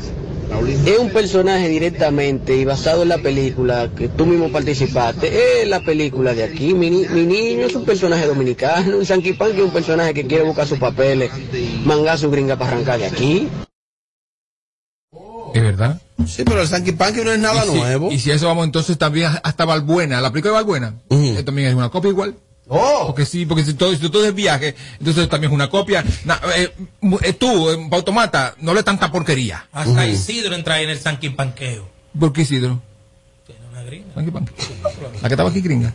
[0.87, 5.81] es un personaje directamente y basado en la película que tú mismo participaste, es la
[5.81, 9.71] película de aquí, mi, mi niño es un personaje dominicano, un Sanky Panky es un
[9.73, 11.31] personaje que quiere buscar sus papeles,
[11.85, 13.49] mangar su gringa para arrancar de aquí.
[15.53, 16.01] Es verdad.
[16.27, 18.11] Sí, pero el Sanky Panky no es nada y si, nuevo.
[18.13, 21.75] Y si eso vamos entonces también hasta Valbuena, la película de Valbuena, eh, también es
[21.75, 22.35] una copia igual.
[22.69, 23.05] Oh.
[23.07, 26.03] Porque sí, porque si todo, si todo es viaje, entonces también es una copia.
[26.25, 26.73] Na- eh,
[27.23, 29.67] eh, tú, en Automata, no le tanta porquería.
[29.73, 31.87] Hasta Isidro entra en el sanquimpanqueo.
[32.19, 32.81] ¿Por qué Isidro?
[33.71, 34.07] Una gringa.
[35.21, 35.93] La que estaba aquí gringa.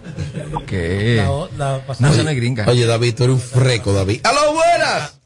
[0.67, 1.15] ¿Qué?
[1.57, 1.81] La.
[1.99, 2.65] No, esa no es gringa.
[2.67, 4.21] Oye, David, tú eres un freco, David.
[4.23, 5.19] ¡Aló, buenas!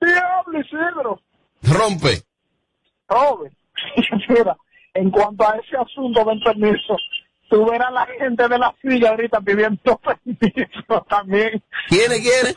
[0.00, 1.20] Diablo, Isidro.
[1.62, 2.22] Rompe.
[4.28, 4.56] Mira,
[4.94, 6.96] en cuanto a ese asunto del permiso,
[7.50, 11.62] tú verás la gente de la silla ahorita pidiendo permiso también.
[11.88, 12.56] ¿Quiénes, quiénes?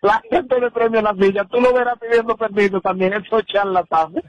[0.00, 4.24] La gente de premio en la silla, tú lo verás pidiendo permiso también, esos charlatanes.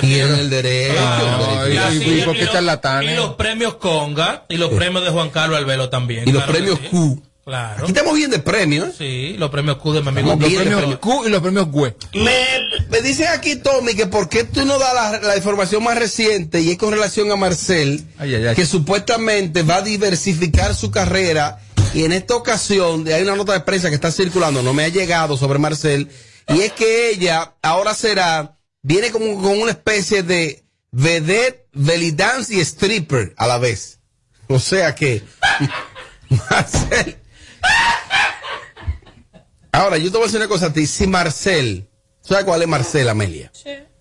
[0.00, 0.94] Tienen el derecho.
[0.98, 2.32] Ah, el y- derecho.
[2.32, 3.12] y- y?
[3.12, 6.26] Y los premios Conga y los premios de Juan Carlos Albelo también.
[6.28, 6.88] Y los claro premios sí.
[6.88, 7.22] Q.
[7.44, 7.82] Claro.
[7.82, 8.94] Aquí estamos bien de premios.
[8.96, 10.36] Sí, los premios Q de mi amigo.
[10.36, 11.96] Los premios Q y los premios GUE.
[12.14, 12.44] Me,
[12.88, 16.60] me dicen aquí, Tommy, que por qué tú no das la, la información más reciente
[16.60, 18.54] y es con relación a Marcel, Ay, ay, ay.
[18.54, 21.58] que supuestamente va a diversificar su carrera
[21.94, 24.88] y en esta ocasión hay una nota de prensa que está circulando, no me ha
[24.88, 26.08] llegado sobre Marcel,
[26.48, 32.54] y es que ella ahora será, viene como con una especie de vedette, belly dance
[32.54, 33.98] y stripper a la vez.
[34.46, 35.22] O sea que
[36.50, 37.18] Marcel...
[39.72, 40.86] Ahora, yo te voy a decir una cosa a ti.
[40.86, 41.88] Si Marcel,
[42.20, 43.50] ¿sabes cuál es Marcel, Amelia?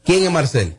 [0.03, 0.77] ¿Quién es Marcel?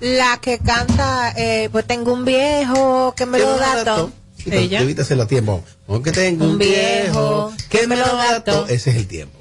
[0.00, 4.12] La que canta, eh, pues tengo un viejo que me lo da todo.
[4.36, 4.80] Sí, Ella.
[5.00, 5.64] Hacerlo a tiempo.
[5.88, 8.66] Aunque tengo un, Un viejo viejo que me lo da todo.
[8.68, 9.37] Ese es el tiempo.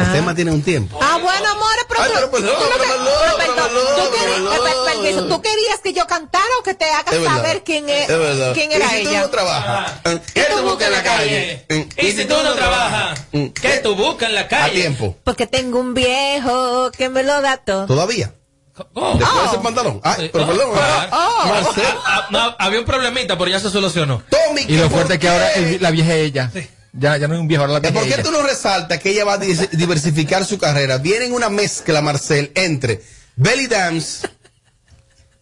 [0.00, 0.98] El tema tiene un tiempo.
[1.02, 2.68] Ah, bueno, amores, pero, Ay, tú- pero perdón, te-
[3.44, 4.86] perdón, tú querías- pero eh, per- perdón.
[5.02, 7.36] permiso, ¿Tú querías que yo cantara o que te haga Es verdad.
[7.36, 9.20] saber quién es, Es quién ¿Y era si tú ella?
[9.22, 9.92] no trabajas?
[10.34, 11.66] ¿Qué tú buscas en la calle?
[11.98, 13.20] Y si tú no trabajas,
[13.60, 14.80] ¿qué tú buscas en la A calle?
[14.80, 15.16] tiempo.
[15.24, 17.86] Porque tengo un viejo que me lo da todo.
[17.86, 18.32] ¿Todavía?
[18.94, 19.16] Oh.
[19.18, 20.00] Después de ese pantalón.
[20.04, 20.70] Ay, pero perdón.
[20.72, 21.08] Claro.
[21.46, 21.84] Marcel.
[22.06, 24.22] Ah, no, había un problemita, pero ya se solucionó.
[24.30, 26.50] Tommy, Y lo ¿por fuerte es que ahora el- la vieja es ella.
[26.98, 28.22] Ya, ya no es un viejo, ahora la vieja ¿Por qué ella.
[28.22, 30.98] tú no resaltas que ella va a diversificar su carrera?
[30.98, 33.00] Viene en una mezcla, Marcel, entre
[33.36, 34.26] belly dance.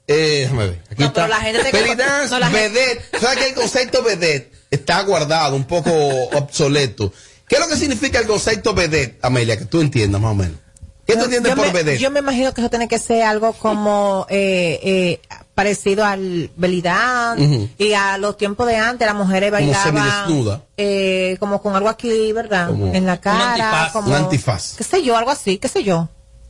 [0.08, 0.82] Eh, déjame ver.
[0.90, 1.24] Aquí No, está.
[1.24, 3.18] pero la gente te- belly dance, no, la gente- vedette.
[3.20, 7.12] ¿Sabes que el concepto vedette está guardado, un poco obsoleto?
[7.48, 9.56] ¿Qué es lo que significa el concepto vedette, Amelia?
[9.56, 10.58] Que tú entiendas más o menos.
[11.06, 11.98] ¿Qué tú entiendes yo por me, vedette?
[12.00, 15.20] yo me imagino que eso tiene que ser algo como eh, eh,
[15.54, 20.62] parecido al belidán y a los tiempos de antes las mujeres Como bailaban semidesnuda.
[20.76, 22.68] eh, como con algo aquí, ¿verdad?
[22.68, 23.92] Como- en la cara, antifaz.
[23.92, 24.74] como Un antifaz.
[24.76, 26.08] qué sé yo, algo así, qué sé yo.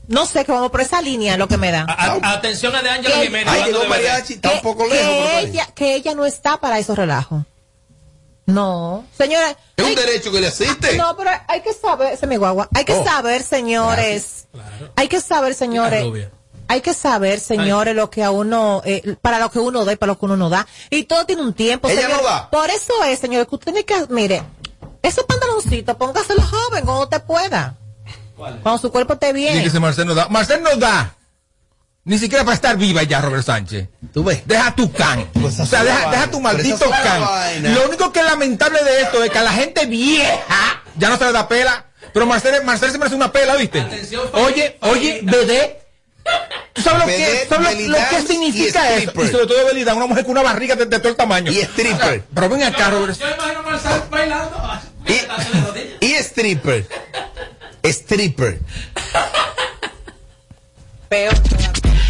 [0.08, 1.84] No sé, como por esa línea lo que me da.
[1.88, 3.52] A- a- atención a de Ángela Que- Jiménez.
[3.52, 5.42] Ay, llegó mariachi, está un poco que lejos.
[5.42, 7.42] ella, que ella no está para esos relajos.
[8.46, 9.56] No, señora.
[9.76, 10.96] Es un derecho que le asiste.
[10.96, 14.46] No, pero hay que saber, ese mi guagua, hay que Oh, saber, señores,
[14.94, 16.04] hay que saber, señores,
[16.68, 19.96] hay que saber, señores, lo que a uno, eh, para lo que uno da y
[19.96, 20.66] para lo que uno no da.
[20.90, 22.48] Y todo tiene un tiempo, Ella no da.
[22.50, 24.42] Por eso es, señores, que usted tiene que, mire,
[25.02, 27.76] esos pantaloncitos, póngaselo joven cuando usted pueda.
[28.36, 29.66] Cuando su cuerpo esté Dice bien.
[29.66, 30.28] ese Marcel no da.
[30.28, 31.16] Marcel no da.
[32.06, 33.88] Ni siquiera para estar viva ya, Robert Sánchez.
[34.14, 34.40] ¿Tú ves?
[34.46, 35.28] Deja tu can.
[35.40, 37.74] Pues o sea, deja, deja tu maldito can.
[37.74, 41.18] Lo único que es lamentable de esto es que a la gente vieja ya no
[41.18, 41.84] se le da pela.
[42.14, 43.80] Pero Marcel, Marcel se merece una pela, ¿viste?
[43.80, 45.82] Atención, Oye, oye, bebé.
[46.72, 49.12] ¿Tú sabes lo que, sabes lo- que significa y eso?
[49.22, 51.50] Y sobre todo belly dance, una mujer con una barriga de, de todo el tamaño.
[51.52, 52.22] Y stripper.
[52.34, 53.18] Pero ven acá, Robert.
[53.18, 54.56] Yo imagino a Marcel bailando.
[54.58, 54.80] ah,
[55.66, 55.96] rodillas.
[56.00, 56.86] Y stripper.
[57.82, 58.60] Stripper.
[61.08, 61.34] Peor.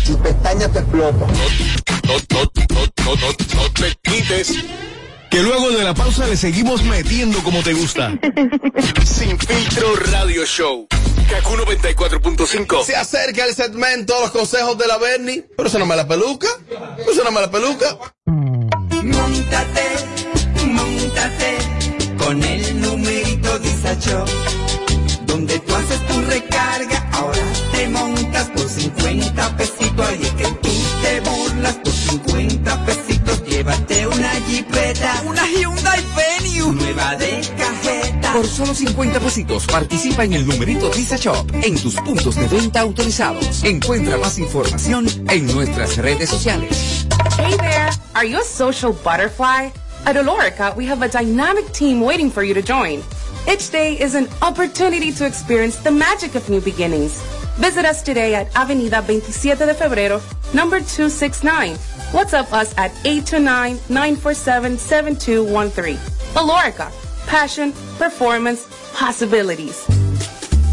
[0.09, 1.19] Y pestañas te explotan.
[1.21, 1.27] No,
[2.07, 4.55] no, no, no, no, no te quites.
[5.31, 8.13] Que luego de la pausa le seguimos metiendo como te gusta.
[9.05, 10.87] Sin filtro radio show.
[11.29, 12.85] Kaku 94.5.
[12.85, 15.45] Se acerca el segmento los consejos de la Bernie.
[15.57, 16.47] Pero eso no me la peluca.
[17.11, 17.99] Eso no me la peluca.
[18.27, 19.89] Montate,
[20.67, 21.59] montate
[22.17, 24.25] con el numerito Disacho.
[25.27, 27.43] Donde tú haces tu recarga, ahora
[27.73, 29.86] te montas por 50 pesitos.
[36.97, 38.33] Nueva de cajeta.
[38.33, 42.81] Por solo 50 pesitos participa en el numerito Visa Shop en tus puntos de venta
[42.81, 43.63] autorizados.
[43.65, 47.07] Encuentra más información en nuestras redes sociales.
[47.37, 47.91] Hey there!
[48.15, 49.73] Are you a social butterfly?
[50.07, 53.03] At Olorica, we have a dynamic team waiting for you to join.
[53.47, 57.21] Each day is an opportunity to experience the magic of new beginnings.
[57.59, 60.21] Visit us today at Avenida 27 de Febrero,
[60.55, 61.77] number 269.
[62.13, 65.97] WhatsApp us at 829-947-7213.
[66.35, 66.91] Olorica,
[67.27, 69.87] passion, performance, possibilities.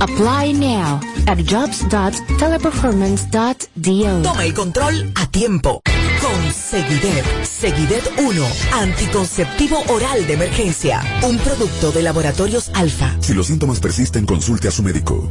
[0.00, 4.22] Apply now at jobs.teleperformance.do.
[4.22, 5.82] Toma el control a tiempo.
[6.20, 7.24] Con Seguidet.
[7.44, 8.46] Seguidet 1.
[8.72, 11.00] Anticonceptivo oral de emergencia.
[11.22, 13.16] Un producto de laboratorios alfa.
[13.20, 15.30] Si los síntomas persisten, consulte a su médico.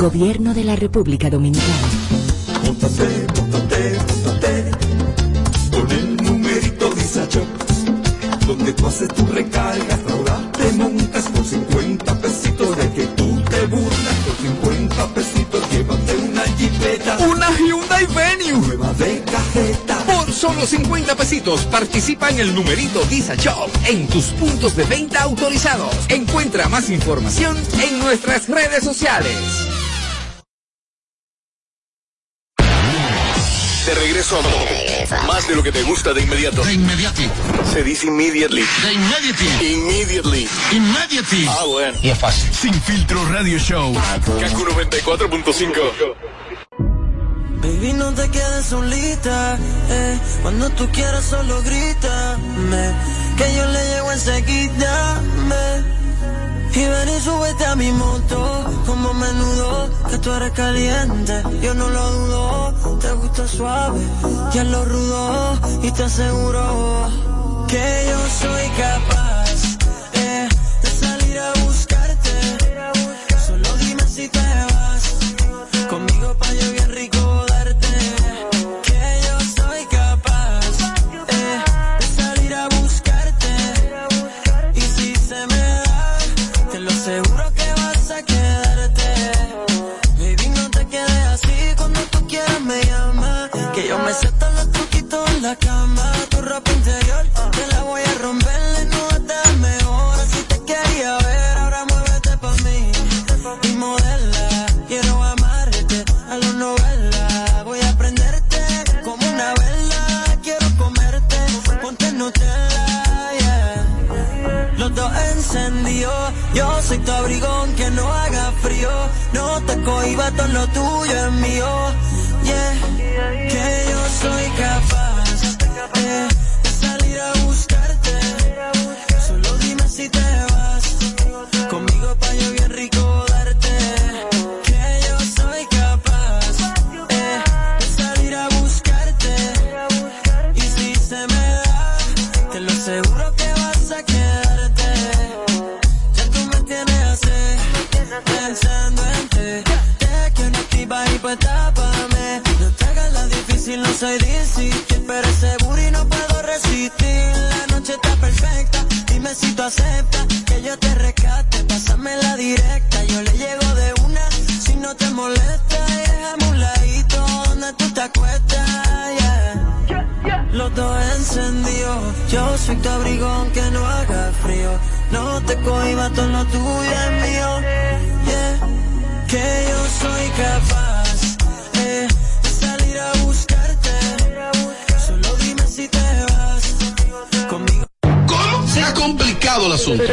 [0.00, 1.74] Gobierno de la República Dominicana.
[2.64, 4.70] Móntate, móntate, móntate
[5.70, 7.44] Con el numerito Disacho
[8.46, 13.66] Donde tú haces tu recarga Ahora te montas por 50 pesitos De que tú te
[13.66, 18.68] burlas Por 50 pesitos Llévate una jipeta Una Hyundai Venue.
[18.68, 24.26] Nueva de cajeta Por solo 50 pesitos participa en el numerito Visa Shop en tus
[24.26, 25.94] puntos de venta autorizados.
[26.08, 29.34] Encuentra más información en nuestras redes sociales.
[34.32, 36.62] A más de lo que te gusta de inmediato.
[36.62, 37.28] De inmediati.
[37.72, 38.62] Se dice immediately.
[38.62, 39.72] De immediately.
[39.72, 40.48] Immediately.
[40.70, 41.46] Immediately.
[41.48, 41.98] Ah, bueno.
[42.00, 42.48] Y es fácil.
[42.54, 43.92] Sin filtro radio show.
[43.92, 46.14] Kaku 94.5.
[47.60, 49.58] Baby, no te quedes solita,
[49.90, 50.18] eh.
[50.42, 52.94] Cuando tú quieras solo grítame,
[53.36, 55.99] que yo le llego enseguida, me.
[56.72, 61.88] Y ven y súbete a mi moto, como menudo, que tú eres caliente, yo no
[61.88, 64.00] lo dudo, te gusta suave,
[64.52, 67.08] ya lo rudo, y te aseguro
[67.66, 68.19] que yo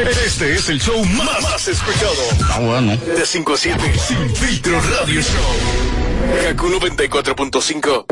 [0.05, 2.13] Este es el show más, escuchado.
[2.51, 2.95] Ah, bueno.
[2.97, 3.79] De 5 a 7.
[3.97, 5.55] Sin filtro radio show.
[6.43, 8.05] Kaku 94.5.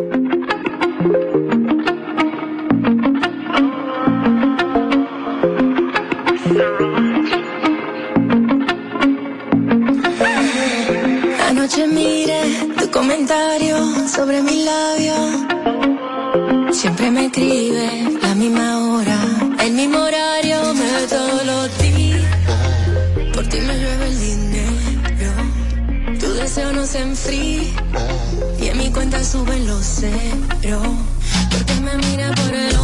[11.48, 12.42] Anoche miré
[12.80, 13.78] tu comentario
[14.08, 15.14] sobre mi labio.
[16.74, 17.65] Siempre me crié
[27.32, 27.74] Y
[28.68, 30.88] en mi cuenta suben los ceros.
[31.52, 32.75] Porque me mira por el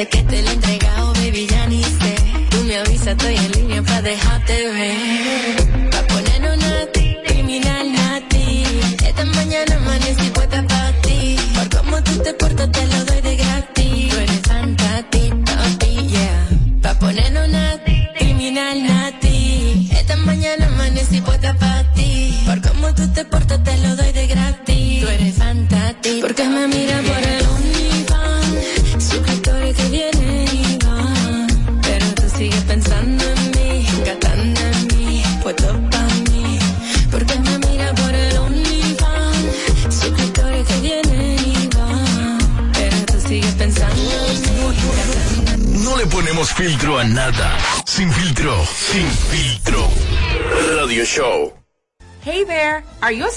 [0.00, 2.14] Veces que te lo he entregado, baby, ya ni sé.
[2.48, 5.19] Tú me avisas, estoy en línea pa' dejarte ver.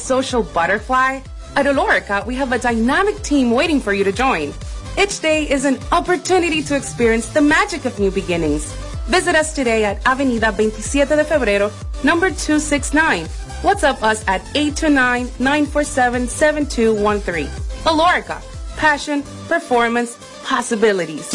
[0.03, 1.21] Social butterfly?
[1.55, 4.53] At Olorica, we have a dynamic team waiting for you to join.
[4.99, 8.73] Each day is an opportunity to experience the magic of new beginnings.
[9.07, 11.71] Visit us today at Avenida 27 de Febrero,
[12.03, 13.25] number 269.
[13.63, 17.47] WhatsApp us at 829-947-7213.
[17.85, 18.41] Olorica,
[18.77, 21.29] passion, performance, possibilities.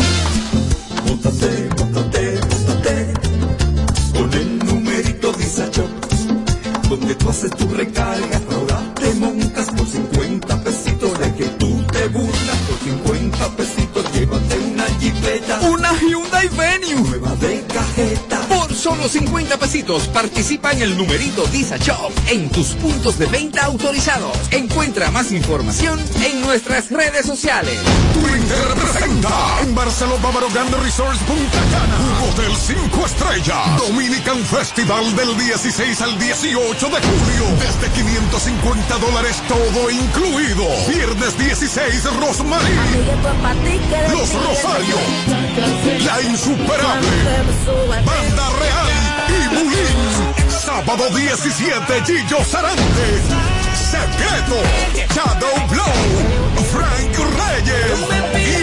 [7.28, 12.58] Tú haces tu recarga, ahora te montas por 50 pesitos de que tú te burlas
[12.66, 17.02] por 50 pesitos, llévate una jipeta, Una Hyundai Venue.
[17.02, 18.37] nueva de cajeta.
[18.78, 24.36] Solo 50 pesitos participa en el numerito Disa Shop en tus puntos de venta autorizados.
[24.52, 27.76] Encuentra más información en nuestras redes sociales.
[28.14, 32.30] Twitter presenta en Barceló Bávaro Punta Cana.
[32.30, 33.78] Hotel 5 estrellas.
[33.78, 37.44] Dominican Festival del 16 al 18 de julio.
[37.58, 40.64] Desde 550 dólares todo incluido.
[40.88, 42.76] Viernes 16 Rosmarie.
[44.12, 45.00] Los Rosarios.
[46.04, 47.08] La Insuperable.
[48.04, 48.67] Banda Real
[49.28, 50.50] y Bulín.
[50.50, 53.06] Sábado 17 Gillo Sarante.
[53.74, 54.62] Secreto.
[55.14, 55.96] Shadow Blow.
[56.72, 57.98] Frank Reyes.
[58.36, 58.62] Y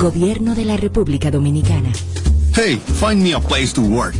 [0.00, 1.92] Gobierno de la República Dominicana.
[2.54, 4.16] Hey, find me a place to work.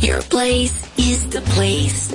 [0.00, 2.14] Your place is the place.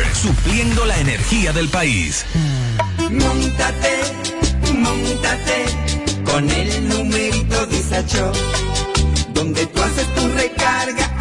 [0.13, 2.25] Supliendo la energía del país.
[3.09, 3.99] Montate,
[4.73, 5.65] montate
[6.23, 8.31] con el numerito Disacho.
[9.33, 11.10] Donde tú haces tu recarga,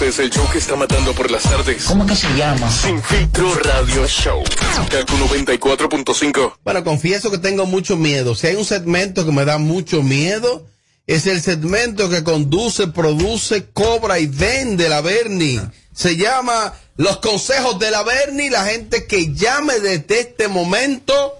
[0.00, 1.84] Este es el show que está matando por las tardes.
[1.84, 2.70] ¿Cómo que se llama?
[2.70, 4.42] Sin filtro radio show.
[4.88, 6.54] Kaku 94.5.
[6.64, 8.34] Bueno, confieso que tengo mucho miedo.
[8.34, 10.66] Si hay un segmento que me da mucho miedo,
[11.06, 15.60] es el segmento que conduce, produce, cobra y vende la Bernie.
[15.92, 18.48] Se llama Los Consejos de la Bernie.
[18.48, 21.34] La gente que llame desde este momento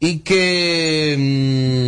[0.00, 1.14] y que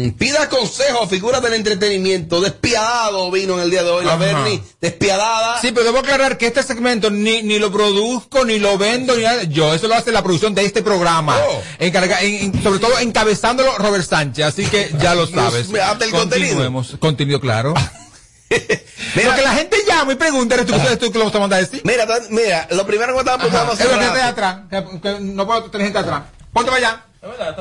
[0.09, 2.41] mm, pida consejo a figuras del entretenimiento.
[2.41, 4.17] Despiadado vino en el día de hoy la.
[4.17, 4.63] Bernie.
[4.81, 5.61] Despiadada.
[5.61, 9.23] Sí, pero debo aclarar que este segmento ni, ni lo produzco, ni lo vendo, ni
[9.23, 9.43] nada.
[9.45, 11.39] Yo, eso lo hace la producción de este programa.
[11.39, 11.63] Oh.
[11.79, 15.69] Encarga- en- en- sobre todo encabezándolo Robert Sánchez, así que ya lo sabes.
[15.75, 16.49] Hazte el contenido.
[16.51, 16.97] Continuemos.
[16.99, 17.75] Contenido, claro.
[18.51, 21.57] lo que la gente llama y pregunta, ¿eres tú, eres tú que lo vas a
[21.57, 21.83] decir?
[21.85, 24.03] Mira, mira, lo primero que me estaban preguntando Es rato.
[24.07, 26.23] esté atrás, que, que no puedo tener gente atrás.
[26.53, 27.05] Ponte para allá.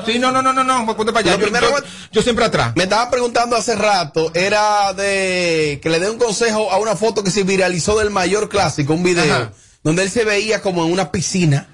[0.06, 1.36] Sí, no, no, no, no, no, ponte para allá.
[1.38, 2.72] Yo, primero yo- yo siempre atrás.
[2.76, 7.22] Me estaban preguntando hace rato, era de que le dé un consejo a una foto
[7.22, 9.52] que se viralizó del mayor clásico, un video, Ajá.
[9.82, 11.68] donde él se veía como en una piscina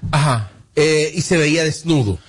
[0.75, 2.19] eh, y se veía desnudo.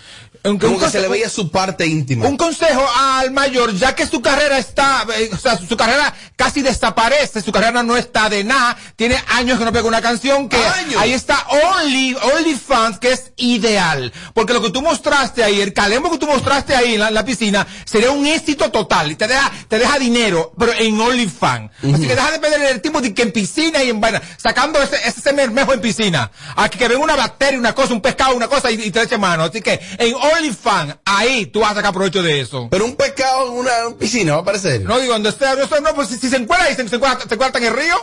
[0.49, 2.27] Aunque como un que se le consejo- veía su parte íntima.
[2.27, 6.63] Un consejo al mayor, ya que su carrera está, eh, o sea, su carrera casi
[6.63, 10.57] desaparece, su carrera no está de nada, tiene años que no pega una canción, que
[10.99, 14.13] ahí está Only, Only Fans, que es ideal.
[14.35, 17.15] Porque lo que tú mostraste ahí, el calembo que tú mostraste ahí en la, en
[17.15, 19.11] la piscina, sería un éxito total.
[19.13, 21.71] Y te deja, te deja dinero, pero en OnlyFans.
[21.95, 24.81] Así que deja de perder el tiempo de que en piscina y en vaina, sacando
[24.83, 26.31] ese, ese mermejo en piscina.
[26.57, 29.19] Aquí que venga una bacteria, una cosa, un pescado, una cosa y, y te eche
[29.19, 29.45] mano.
[29.45, 32.69] Así que en OnlyFans, ahí tú vas a sacar provecho de eso.
[32.71, 34.83] Pero un pescado en una piscina va a aparecer.
[34.83, 37.29] No digo, donde esté, no, no, pues si, si se encuentra ahí, se, se encuentra,
[37.29, 37.97] se encuentra en el río,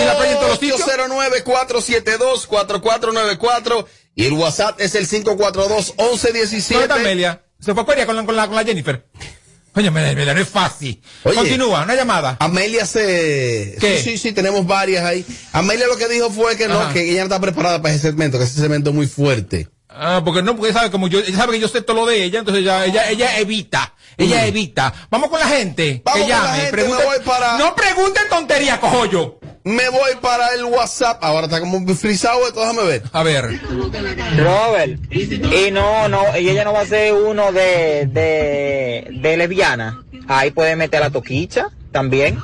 [0.00, 0.80] y la playa en todos los sitios.
[2.50, 5.60] 809-472-4494 y el WhatsApp es el ¿Dónde está
[5.96, 6.90] 542-1117.
[6.90, 7.44] Amelia?
[7.60, 9.06] Se fue a Corea con la, con la, con la Jennifer.
[9.74, 11.02] Oye, Amelia, no es fácil.
[11.24, 12.36] Oye, Continúa, una llamada.
[12.40, 13.76] Amelia se...
[13.80, 13.98] ¿Qué?
[13.98, 15.24] Sí, sí, sí, tenemos varias ahí.
[15.52, 16.92] Amelia lo que dijo fue que no, Ajá.
[16.92, 19.68] que ella no está preparada para ese segmento, que ese segmento es muy fuerte.
[19.94, 22.24] Ah, porque no, porque sabe como yo, ella sabe que yo sé todo lo de
[22.24, 24.48] ella, entonces ella, ella, ella evita, ella Mm.
[24.48, 24.92] evita.
[25.10, 26.02] Vamos con la gente.
[26.04, 29.38] Vamos que con la llame, gente, pregunten- me voy para- No pregunten tontería, cojo yo.
[29.64, 31.22] Me voy para el WhatsApp.
[31.22, 33.02] Ahora está como frisado esto, déjame ver.
[33.12, 33.60] A ver.
[34.36, 40.02] Robert, y no, no, y ella no va a ser uno de, de, de lesbiana.
[40.26, 42.38] Ahí puede meter la toquicha también.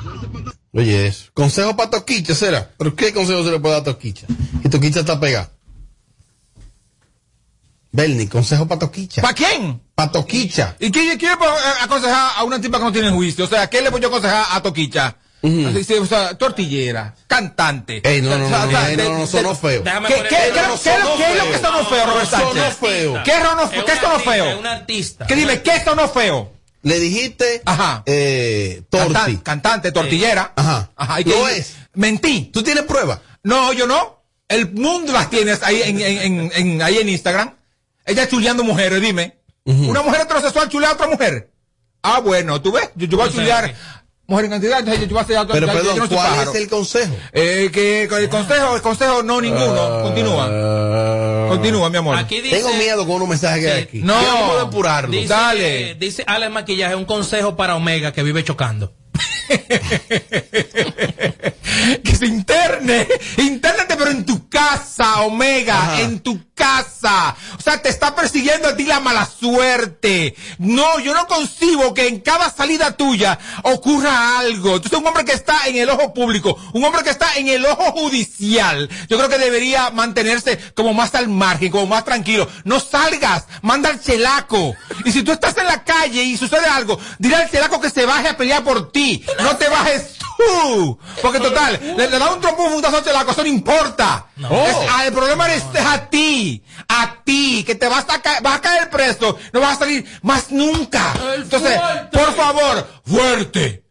[0.73, 1.25] Oye, eso.
[1.33, 2.69] Consejo para Toquicha, ¿será?
[2.77, 4.27] ¿Pero qué consejo se le puede dar a Toquicha?
[4.63, 5.49] Y Toquicha está pegada.
[7.91, 9.21] Bernie, consejo para Toquicha.
[9.21, 9.81] ¿Para quién?
[9.95, 10.75] Para Toquicha.
[10.79, 13.45] ¿Y le puedo eh, aconsejar a una tipa que no tiene juicio?
[13.45, 15.15] O sea, ¿qué le puedo yo aconsejar a Toquicha?
[15.41, 18.01] Así, sí, o sea, tortillera, cantante.
[18.03, 18.71] Ey, no, no, no, o sea, no,
[19.03, 19.83] no, no, de- sonó feo.
[19.85, 21.51] ¿Qué, No, no, es lo feo.
[21.51, 22.77] que sonó feo, Robert Sonó Sánchez?
[22.77, 23.23] feo.
[23.23, 24.45] ¿Qué, sonó, Es qué un sonó artista, feo?
[24.49, 25.27] es un artista.
[25.27, 26.51] ¿Qué dime, qué sonó feo?
[26.81, 28.03] Le dijiste Ajá.
[28.05, 29.13] eh, torti.
[29.13, 30.51] Cantan- cantante, tortillera.
[30.57, 30.91] Ajá.
[30.97, 31.21] Ajá.
[31.21, 31.75] ¿y Lo qué- es.
[31.93, 32.49] Mentí.
[32.53, 33.21] ¿Tú tienes prueba?
[33.43, 34.21] No, yo no.
[34.49, 37.53] El mundo las tienes ahí en, en, en, en- ahí en Instagram.
[38.09, 39.37] Ella chuleando mujeres, dime.
[39.65, 41.51] Una mujer heterosexual chulea a otra mujer.
[42.01, 43.75] Ah, bueno, tú ves, yo, yo voy a chulear
[44.25, 46.51] mujer en cantidad, entonces yo voy a hacer Pero ya- perdón, no ¿cuál pájaro.
[46.51, 47.15] es el consejo?
[47.33, 50.01] Eh, que el consejo, el consejo no ninguno.
[50.03, 51.47] Continúa.
[51.49, 52.15] Continúa, mi amor.
[52.17, 54.01] Aquí dice, Tengo miedo con unos mensajes que hay aquí.
[54.03, 54.19] No.
[54.21, 55.11] Yo puedo depurarlo.
[55.11, 55.91] dice, Dale.
[55.91, 58.93] eh, dice Ale Maquillaje, un consejo para Omega que vive chocando.
[62.03, 63.07] que se interne.
[63.37, 66.01] Intérnate, pero en tu casa, Omega, Ajá.
[66.01, 67.35] en tu casa.
[67.57, 70.35] O sea, te está persiguiendo a ti la mala suerte.
[70.57, 74.81] No, yo no concibo que en cada salida tuya ocurra algo.
[74.81, 77.47] Tú eres un hombre que está en el ojo público, un hombre que está en
[77.47, 78.89] el ojo judicial.
[79.07, 82.47] Yo creo que debería mantenerse como más al margen, como más tranquilo.
[82.65, 84.75] No salgas, manda al chelaco.
[85.05, 88.05] Y si tú estás en la calle y sucede algo, dile al chelaco que se
[88.05, 89.23] baje a pelear por ti.
[89.39, 90.97] No te bajes tú.
[91.21, 91.58] Porque total,
[91.97, 94.27] le, le da un trompo un fundazo al chelaco, eso no importa.
[94.37, 98.41] Es- ah, el problema es, es a ti, a ti, que te vas a, caer,
[98.41, 101.13] vas a caer preso, no vas a salir más nunca.
[101.35, 101.79] Entonces,
[102.11, 103.83] por favor, fuerte.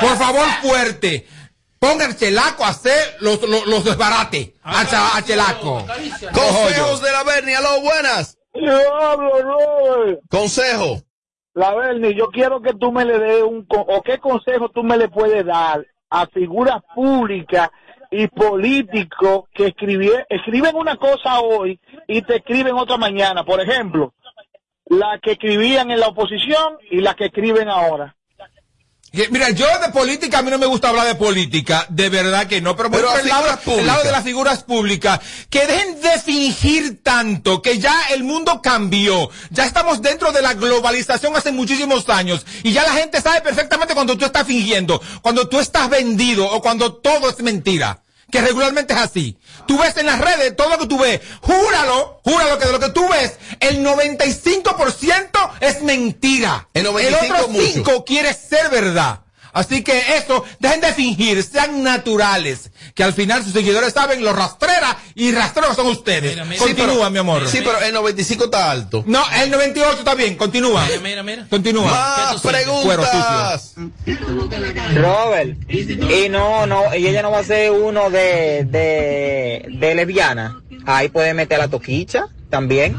[0.00, 1.26] Por favor, fuerte.
[1.78, 4.50] Ponga el chelaco a hacer los, los, los desbarates.
[4.62, 5.84] Al, cha- al chelaco.
[6.32, 8.38] Consejos de la Bernie, aló, buenas.
[8.54, 10.20] Yo hablo, Robert.
[10.30, 11.02] Consejo.
[11.54, 14.96] La Bernie, yo quiero que tú me le des un, o qué consejo tú me
[14.96, 17.70] le puedes dar a figuras públicas
[18.10, 23.44] y políticos que escriben una cosa hoy y te escriben otra mañana.
[23.44, 24.12] Por ejemplo,
[24.86, 28.14] las que escribían en la oposición y las que escriben ahora.
[29.12, 32.46] Que, Mira, yo de política, a mí no me gusta hablar de política, de verdad
[32.46, 36.00] que no, pero, Pero por el lado, el lado de las figuras públicas, que dejen
[36.00, 41.52] de fingir tanto, que ya el mundo cambió, ya estamos dentro de la globalización hace
[41.52, 45.90] muchísimos años, y ya la gente sabe perfectamente cuando tú estás fingiendo, cuando tú estás
[45.90, 48.01] vendido, o cuando todo es mentira.
[48.32, 49.38] Que regularmente es así.
[49.66, 51.20] Tú ves en las redes todo lo que tú ves.
[51.42, 56.68] Júralo, júralo que de lo que tú ves, el 95% es mentira.
[56.72, 57.66] El 95 otro mucho.
[57.66, 59.20] 5 quiere ser verdad.
[59.52, 62.70] Así que eso, dejen de fingir, sean naturales.
[62.94, 66.36] Que al final sus seguidores saben lo rastrera y rastreros son ustedes.
[66.58, 67.46] Continúa, mi amor.
[67.48, 69.04] Sí, pero el 95 está alto.
[69.06, 70.86] No, el 98 está bien, continúa.
[71.02, 71.46] Mira, mira.
[71.48, 71.90] Continúa.
[71.90, 73.74] Más Cuero preguntas.
[74.94, 80.60] Robert, y no, no, y ella no va a ser uno de, de, de lesbiana.
[80.86, 82.96] Ahí puede meter la toquicha también.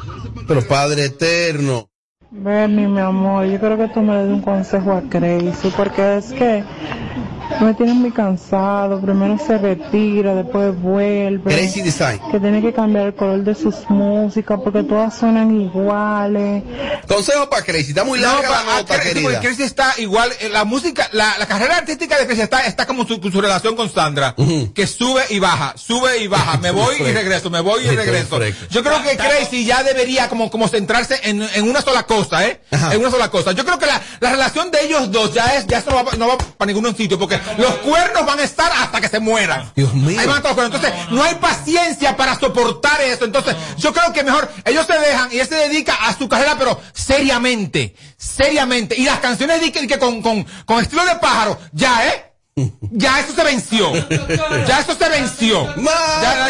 [0.47, 1.89] Pero Padre Eterno.
[2.35, 6.33] Bernie, mi amor, yo creo que tú me des un consejo a Crazy, porque es
[6.33, 6.63] que
[7.61, 8.99] me tiene muy cansado.
[9.01, 11.53] Primero se retira, después vuelve.
[11.53, 12.19] Crazy Design.
[12.31, 16.63] Que tiene que cambiar el color de sus músicas, porque todas suenan iguales.
[17.07, 17.89] Consejo para Crazy.
[17.89, 19.39] Está muy larga pa- la nota, ah, Crazy, querida.
[19.39, 23.05] Crazy está igual, eh, la música, la, la carrera artística de Crazy está, está como
[23.05, 24.35] su, su relación con Sandra,
[24.73, 28.39] que sube y baja, sube y baja, me voy y regreso, me voy y regreso.
[28.69, 32.61] Yo creo que Crazy ya debería como, como centrarse en, en una sola cosa, ¿eh?
[32.91, 33.51] En una sola cosa.
[33.51, 36.11] Yo creo que la, la relación de ellos dos ya es, ya eso no va,
[36.17, 39.71] no va para ningún sitio, porque los cuernos van a estar hasta que se mueran.
[39.75, 40.19] Dios mío.
[40.19, 40.75] Ahí van estar los cuernos.
[40.83, 43.25] Entonces, no hay paciencia para soportar eso.
[43.25, 46.55] Entonces, yo creo que mejor ellos se dejan y él se dedica a su carrera,
[46.57, 48.95] pero seriamente, seriamente.
[48.97, 52.29] Y las canciones de que, que con, con, con estilo de pájaro, ya, ¿eh?
[52.91, 53.91] Ya eso se venció.
[54.67, 55.73] Ya eso se venció.
[56.21, 56.47] Ya-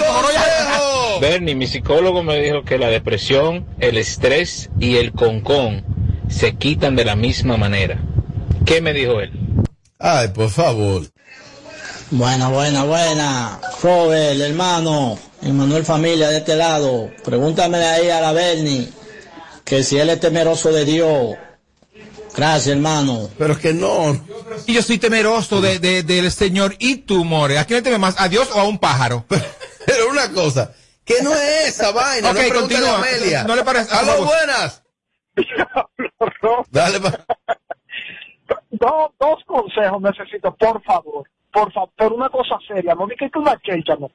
[1.21, 5.85] Bernie, mi psicólogo me dijo que la depresión, el estrés y el concón
[6.29, 7.99] se quitan de la misma manera.
[8.65, 9.31] ¿Qué me dijo él?
[10.05, 11.03] Ay, por favor.
[12.11, 13.59] Buena, buena, buena.
[13.81, 17.09] Robert, hermano, Emanuel Familia de este lado.
[17.23, 18.89] Pregúntame ahí a la Bernie
[19.63, 21.35] que si él es temeroso de Dios.
[22.35, 23.29] Gracias, hermano.
[23.37, 24.19] Pero que no.
[24.65, 27.57] Y yo soy temeroso de, de- del Señor y tú, More.
[27.57, 28.15] ¿A quién le temes más?
[28.17, 29.25] ¿A Dios o a un pájaro?
[29.85, 30.73] Pero una cosa,
[31.05, 32.31] que no es esa vaina.
[32.31, 32.89] Ok, no continúa.
[32.91, 33.43] a Amelia.
[33.45, 34.81] No le parece- Aló, buenas.
[36.71, 37.25] Dale, pa-
[38.73, 41.27] dos, dos consejos necesito, por favor.
[41.51, 44.09] Por favor, pero una cosa seria, no dije que una queja, no.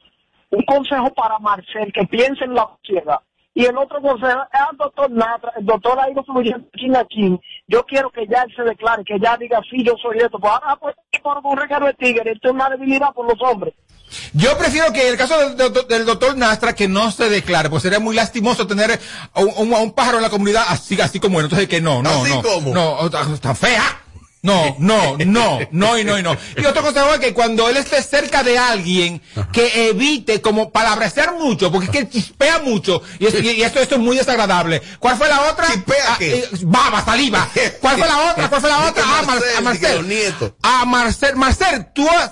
[0.50, 3.18] Un consejo para Marcel, que piense en la sociedad.
[3.54, 7.40] Y el otro consejo es al doctor Natra, el doctor ha ido fluyendo aquí aquí.
[7.66, 10.38] Yo quiero que ya él se declare, que ya diga, sí, yo soy esto.
[10.38, 13.74] Pues ahora, pues, por un regalo de tigre, esto es una debilidad por los hombres.
[14.32, 17.68] Yo prefiero que en el caso del, del- del doctor Nastra que no se declare,
[17.68, 18.90] pues sería muy lastimoso tener
[19.34, 21.44] a un, a un- pájaro en la comunidad así, así como él.
[21.46, 22.42] Entonces que no, no, ¿Así no.
[22.42, 22.72] cómo?
[22.72, 23.82] No, tan fea.
[24.49, 26.36] No, no, no, no y no y no.
[26.57, 29.20] Y otro consejo es que cuando él esté cerca de alguien,
[29.53, 33.94] que evite como palabrecer mucho, porque es que chispea mucho y, es- y- esto, esto
[33.96, 34.82] es muy desagradable.
[34.99, 35.66] ¿Cuál fue la otra?
[36.09, 37.49] Ah, eh, baba, saliva.
[37.80, 38.49] ¿Cuál fue la otra?
[38.49, 39.03] ¿Cuál fue la otra?
[39.07, 40.55] Ah, Mar- a Marcel, que los Marcel.
[40.62, 42.30] A Marcel, Marcel, tú has,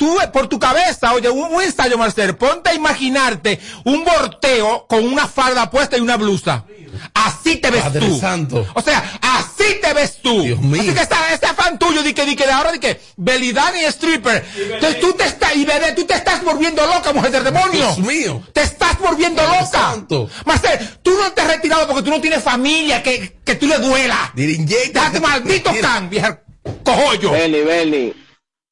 [0.00, 5.04] tú por tu cabeza, oye, un, un ensayo, Marcel, ponte a imaginarte un volteo con
[5.04, 6.64] una falda puesta y una blusa.
[7.12, 8.18] Así te ves Padre tú.
[8.18, 8.66] Santo.
[8.74, 10.42] O sea, así te ves tú.
[10.42, 10.80] mío.
[10.80, 13.74] Así que esta, este afán tuyo de que, de que de ahora de que Belidán
[13.76, 14.42] y stripper.
[14.56, 17.70] Entonces tú te estás, y bebé, tú te estás volviendo loca, mujer del demonio.
[17.72, 18.42] Dios mío.
[18.54, 19.78] Te estás volviendo Padre loca.
[19.78, 20.30] Santo.
[20.46, 23.78] Marcel, tú no te has retirado porque tú no tienes familia que, que tú le
[23.78, 24.32] duela.
[24.34, 26.40] Déjate maldito can, vieja
[26.82, 27.32] cojollo.
[27.32, 28.14] Beli, Beli,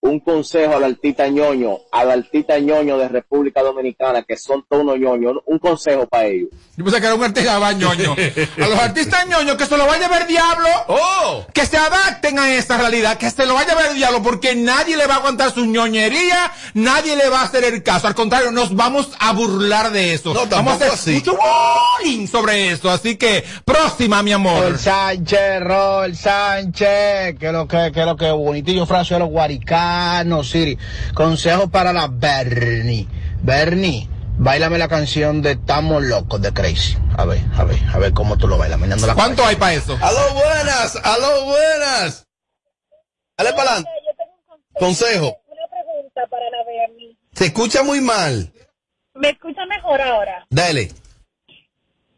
[0.01, 4.99] un consejo al artista ñoño, al artista ñoño de República Dominicana, que son todos unos
[4.99, 6.51] ñoños, un consejo para ellos.
[6.77, 8.15] Yo pensé que era un artista va, ñoño.
[8.63, 10.69] A los artistas ñoños que se lo vaya a ver diablo.
[11.53, 13.19] Que se adapten a esa realidad.
[13.19, 14.23] Que se lo vaya a ver diablo.
[14.23, 16.53] Porque nadie le va a aguantar su ñoñería.
[16.75, 18.07] Nadie le va a hacer el caso.
[18.07, 20.33] Al contrario, nos vamos a burlar de eso.
[20.49, 21.15] vamos a hacer así.
[21.15, 22.91] mucho bullying sobre eso.
[22.91, 24.61] Así que, próxima, mi amor.
[24.61, 29.31] Robert Sánchez, Robert Sánchez, que lo que, que lo que bonitillo frase de los
[29.89, 30.79] guaricanos, Siri.
[31.15, 33.07] Consejo para la Bernie.
[33.43, 34.09] Bernie,
[34.39, 36.97] bailame la canción de Estamos Locos de Crazy.
[37.17, 38.81] A ver, a ver, a ver cómo tú lo bailas.
[38.81, 39.99] la ¿Cuánto hay para eso?
[40.01, 40.97] Aló, buenas.
[40.97, 42.27] Aló, buenas.
[43.37, 43.91] Dale para adelante.
[44.79, 45.37] Consejo.
[45.47, 47.17] Una pregunta para la Bernie.
[47.33, 48.53] Se escucha muy mal.
[49.15, 50.47] ¿Me escucha mejor ahora?
[50.51, 50.93] Dale.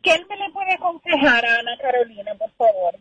[0.02, 2.94] ¿Qué él me le puede aconsejar a Ana Carolina, por favor?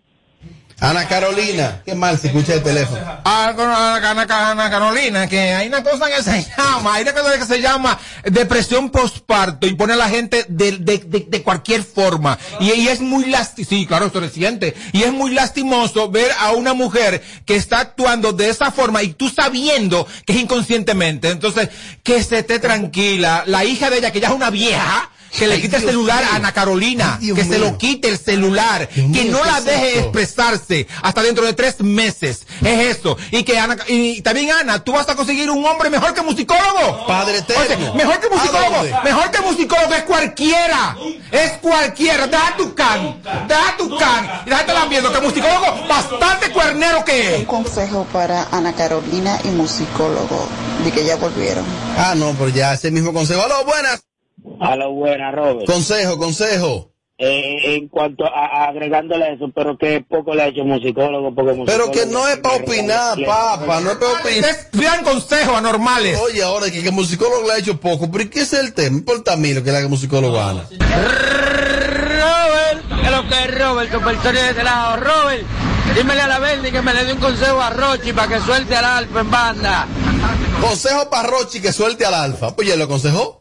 [0.82, 3.01] Ana Carolina, qué mal se escucha el teléfono.
[3.25, 7.61] Ah, Ana, Carolina, que hay una cosa que se llama, hay una cosa que se
[7.61, 12.39] llama depresión postparto y pone a la gente de, de, de, de cualquier forma.
[12.61, 14.73] Y, es muy lastimoso, sí, claro, esto es reciente.
[14.93, 19.13] Y es muy lastimoso ver a una mujer que está actuando de esa forma y
[19.13, 21.30] tú sabiendo que es inconscientemente.
[21.30, 21.69] Entonces,
[22.03, 23.43] que se esté tranquila.
[23.45, 26.23] La hija de ella, que ya es una vieja, que le Ay, quite el celular
[26.23, 29.61] a Ana Carolina, Dios que se lo quite el celular, que mío, no ¿qué la
[29.61, 32.45] deje expresarse hasta dentro de tres meses.
[32.61, 33.17] Es eso.
[33.32, 37.05] Y que Ana, y también Ana, tú vas a conseguir un hombre mejor que musicólogo.
[37.07, 37.63] Padre eterno.
[37.63, 40.97] Oye, mejor que ¿A musicólogo, mejor que musicólogo es cualquiera.
[41.32, 42.27] Es cualquiera.
[42.27, 44.43] Deja tu can, deja tu can.
[44.45, 47.39] Y déjate la viendo que musicólogo bastante cuernero que es.
[47.39, 50.47] Un consejo para Ana Carolina y musicólogo,
[50.84, 51.65] de que ya volvieron.
[51.97, 53.41] Ah, no, pero ya ese mismo consejo.
[53.43, 54.09] Aló, buenas.
[54.59, 55.65] A lo buena, Robert.
[55.65, 56.91] Consejo, consejo.
[57.21, 61.51] Eh, en cuanto a, a agregándole eso, pero que poco le ha hecho musicólogo, porque
[61.51, 64.55] Pero musicólogo que no es para opinar, papá, no es para opinar.
[64.71, 66.17] Vean consejos anormales.
[66.21, 68.73] Oye, ahora que, que el musicólogo le ha hecho poco, pero ¿y qué es el
[68.73, 68.91] tema?
[68.91, 70.63] No importa a mí lo que le haga el musicólogo a Ana.
[71.99, 74.95] Robert, que es lo que es Robert, supersonido de este lado.
[74.97, 75.43] Robert,
[75.97, 78.77] dímele a la Bernie que me le dé un consejo a Rochi para que suelte
[78.77, 79.87] al Alfa en banda.
[80.61, 82.55] Consejo para Rochi que suelte al alfa.
[82.55, 83.38] Pues ya lo aconsejó.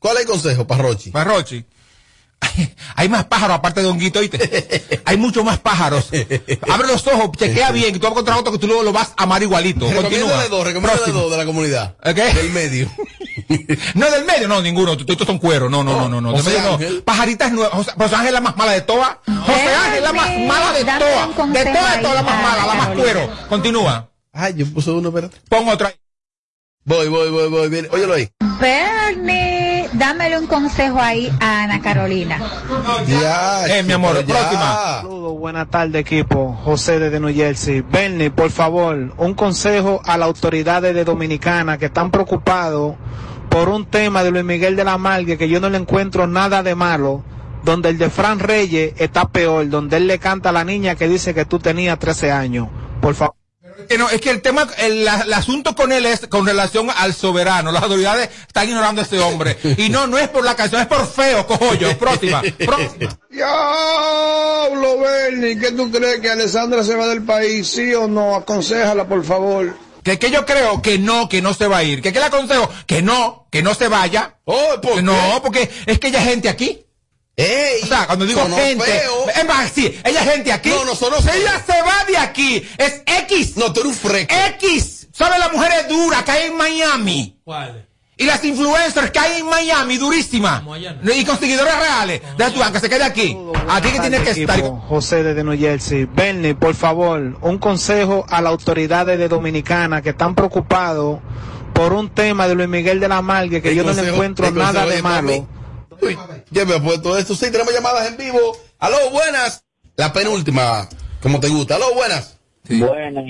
[0.00, 1.10] ¿Cuál es el consejo para Rochi?
[1.10, 1.64] Para Rochi.
[2.96, 5.00] Hay más pájaros aparte de Honguito, ¿oíste?
[5.04, 6.08] Hay muchos más pájaros.
[6.70, 8.92] Abre los ojos, chequea bien, que tú vas a encontrar otro que tú luego lo
[8.92, 9.80] vas a amar igualito.
[9.80, 10.08] Continúa.
[10.08, 11.20] Recomiéndale dos, recomiéndale Próximo.
[11.20, 11.96] dos de la comunidad.
[12.04, 12.16] ¿Ok?
[12.34, 12.90] Del medio.
[13.94, 14.92] No, del medio, no, ninguno.
[14.92, 15.68] Estos son cuero.
[15.68, 16.20] No, no, no, no.
[16.20, 16.32] no.
[16.32, 17.02] Del José medio no.
[17.02, 17.72] Pajaritas nuevas.
[17.72, 19.16] José, José Ángel es la más mala de todas.
[19.26, 21.28] José Ángel es la más mala de todas.
[21.52, 23.30] De todas, de la más mala, la más cuero.
[23.48, 24.10] Continúa.
[24.32, 25.36] Ay, yo puse uno, espérate.
[25.48, 25.92] Pon otra.
[26.84, 27.68] Voy, voy, voy, voy.
[27.68, 27.88] Viene.
[27.90, 28.28] Óyelo ahí.
[28.60, 29.59] Bernie,
[30.00, 32.40] dámele un consejo ahí a Ana Carolina.
[33.06, 33.78] Ya.
[33.78, 35.00] Eh, mi amor, próxima.
[35.02, 37.82] Saludos, buenas tardes equipo, José desde New Jersey.
[37.82, 42.94] Bernie, por favor, un consejo a las autoridades de Dominicana que están preocupados
[43.50, 46.62] por un tema de Luis Miguel de la Margue que yo no le encuentro nada
[46.62, 47.22] de malo,
[47.62, 51.08] donde el de Fran Reyes está peor, donde él le canta a la niña que
[51.08, 52.68] dice que tú tenías 13 años.
[53.02, 53.39] Por favor.
[53.88, 56.88] Que no, es que el tema, el, la- el asunto con él es con relación
[56.96, 57.72] al soberano.
[57.72, 59.56] Las autoridades están ignorando a este hombre.
[59.78, 61.96] Y no, no es por la canción, es por feo, cojollo.
[61.98, 62.42] Próxima.
[62.64, 63.18] próxima.
[63.30, 67.68] Diablo, Bernie, ¿qué tú crees que Alessandra se va del país?
[67.68, 68.34] ¿Sí o no?
[68.34, 69.76] Aconsejala, por favor.
[70.02, 72.00] Que, que yo creo que no, que no se va a ir.
[72.00, 74.36] Que, que le aconsejo que no, que no se vaya.
[74.44, 76.84] Oh, ¿por Que no, porque es que ella es gente aquí.
[77.40, 79.28] Ey, O sea, cuando digo gente, feo.
[79.28, 80.70] es más, sí, ella es gente aquí.
[80.70, 81.34] No, no, sonó Si feo.
[81.40, 83.56] ella se va de aquí, es X.
[83.56, 84.34] No, tú eres un freco.
[84.56, 85.08] X.
[85.12, 87.40] ¿Sabe la mujer es dura que hay en Miami?
[87.44, 87.86] ¿Cuál?
[88.16, 90.62] Y las influencers que hay en Miami, durísimas.
[91.16, 92.20] Y con seguidores reales.
[92.36, 93.34] De tu que se quede aquí.
[93.66, 94.60] Aquí que tiene que estar.
[94.88, 96.04] José desde New Jersey.
[96.04, 101.20] Bernie, por favor, un consejo a las autoridades de Dominicana que están preocupados
[101.72, 104.50] por un tema de Luis Miguel de la Margue que ¿Qué yo no le encuentro
[104.50, 105.46] nada de malo.
[106.02, 106.18] Uy,
[106.50, 107.34] ya me he puesto esto.
[107.34, 108.56] Sí, tenemos llamadas en vivo.
[108.78, 109.64] Aló, buenas.
[109.96, 110.88] La penúltima,
[111.22, 111.76] como te gusta.
[111.76, 112.38] Aló, buenas.
[112.68, 113.22] Bueno,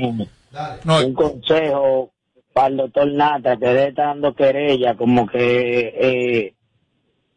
[1.07, 2.13] un consejo
[2.53, 6.55] para el doctor Nata, que debe estar dando querella, como que, eh,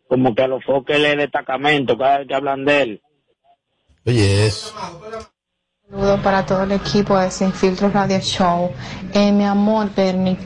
[0.07, 3.01] como que a los foques de destacamento cada vez que hablan de él.
[4.05, 4.73] Oye, eso.
[5.89, 8.71] Saludos para todo el equipo de Sin Filtro Radio Show.
[9.13, 10.37] Eh, mi amor, Bernie,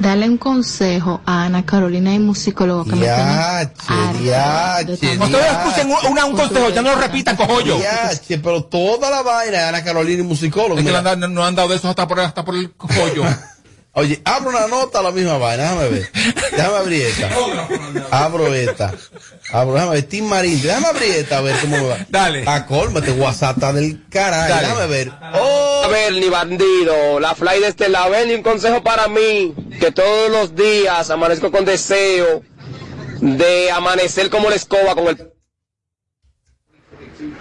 [0.00, 6.12] dale un consejo a Ana Carolina y musicólogo que me Yache, yache, Ustedes escuchen un,
[6.12, 7.78] una- un consejo, ya no lo repitan, cojollo.
[7.80, 10.78] Yache, pero toda la vaina de Ana Carolina y musicólogo.
[10.78, 13.22] Es que dado- no han dado de eso hasta por, hasta por el cojollo.
[13.92, 16.10] Oye, abro una nota la misma vaina, déjame ver.
[16.52, 17.28] Déjame abrir esta.
[18.12, 18.94] Abro esta.
[19.52, 20.02] Abro, déjame ver.
[20.04, 22.06] Tim Marín, déjame abrir esta a ver cómo me va.
[22.08, 22.44] Dale.
[22.46, 24.48] A colmate, WhatsApp está del carajo.
[24.48, 24.66] Dale.
[24.68, 25.12] Déjame ver.
[25.34, 28.10] Oh, A ver, ni bandido, la fly de este lado.
[28.10, 32.42] Ven, y un consejo para mí, que todos los días amanezco con deseo
[33.20, 35.30] de amanecer como la escoba con el...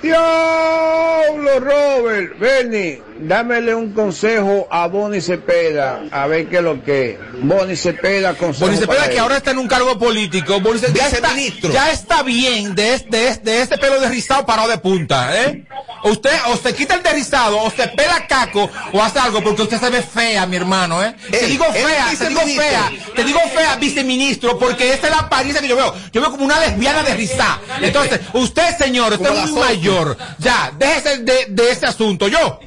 [0.02, 7.12] Diablo, Robert, Bernie, dámele un consejo a Bonnie Cepeda, a ver qué es lo que
[7.12, 7.18] es.
[7.42, 9.22] Bonnie Cepeda, consejo Bonnie Cepeda, para que él.
[9.22, 10.60] ahora está en un cargo político.
[10.60, 11.72] Bonnie Cepeda, ya, está, Viceministro.
[11.72, 15.66] ya está bien de, de, es- de ese pelo de rizado parado de punta, ¿eh?
[16.04, 19.64] Usted o se quita el de rizado, o se pela caco, o hace algo, porque
[19.64, 21.14] usted se ve fea, mi hermano, ¿eh?
[21.30, 25.62] te digo fea, te digo fea, te digo fea, viceministro, porque esa es la apariencia
[25.62, 25.94] que yo veo.
[26.14, 27.60] Yo veo como una lesbiana de rizado.
[27.82, 30.18] Entonces, usted, señor, usted es muy mayor.
[30.38, 32.28] Ya, déjese de, de ese asunto.
[32.28, 32.60] Yo.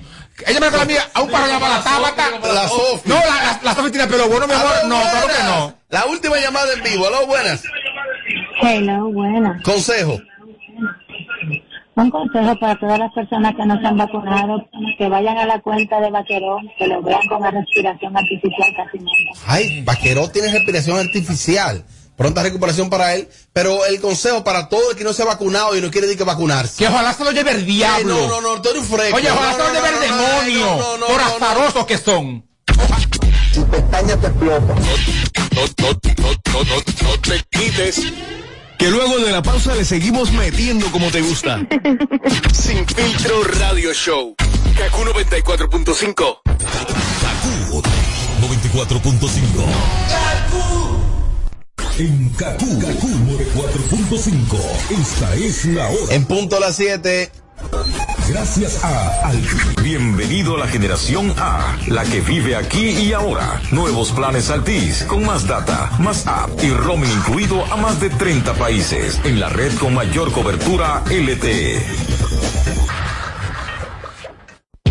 [0.47, 2.31] Ella me la mía a un paro de la tábata.
[2.53, 3.09] La Sofi.
[3.09, 4.73] No, la, la, la Sofi tiene pelo bueno, mi amor.
[4.77, 5.49] Aló, No, claro que buenas.
[5.59, 5.75] no.
[5.91, 7.07] La última llamada en vivo.
[7.07, 7.63] Aló, buenas.
[8.63, 9.61] Hello, buena.
[9.65, 10.19] Consejo.
[11.95, 14.67] Un consejo para todas las personas que no se han vacunado,
[14.97, 18.99] que vayan a la cuenta de Vaqueró, que lo vean con la respiración artificial casi
[18.99, 19.13] nunca.
[19.47, 21.85] Ay, Vaqueró tiene respiración artificial.
[22.17, 23.29] Pronta recuperación para él.
[23.53, 26.19] Pero el consejo para todo el que no se ha vacunado y no quiere decir
[26.19, 26.77] que vacunarse.
[26.79, 28.17] Que ojalá se lo lleve el diablo.
[28.17, 29.17] Eh, no, no, no, un fresco.
[29.17, 30.67] Oye, ojalá No, se lo no, lleve no, el no, demonio.
[30.67, 31.37] no, no, no, por no, no.
[31.47, 32.47] azarosos que son.
[33.55, 34.75] Tu pestaña te explota.
[34.75, 35.93] No, no, no,
[36.53, 38.01] no, no, no te quites.
[38.79, 41.61] Que luego de la pausa le seguimos metiendo como te gusta.
[42.53, 44.35] Sin filtro radio show.
[44.77, 46.41] Kaku 94.5.
[48.41, 49.67] 94.5.
[51.99, 54.59] En Kaku, Kaku 4.5.
[54.99, 56.15] Esta es la hora.
[56.15, 57.31] En punto a las 7.
[58.31, 59.43] Gracias a Al.
[59.83, 63.61] Bienvenido a la generación A, la que vive aquí y ahora.
[63.73, 68.55] Nuevos planes Altis, con más data, más app y roaming incluido a más de 30
[68.55, 71.85] países, en la red con mayor cobertura LTE.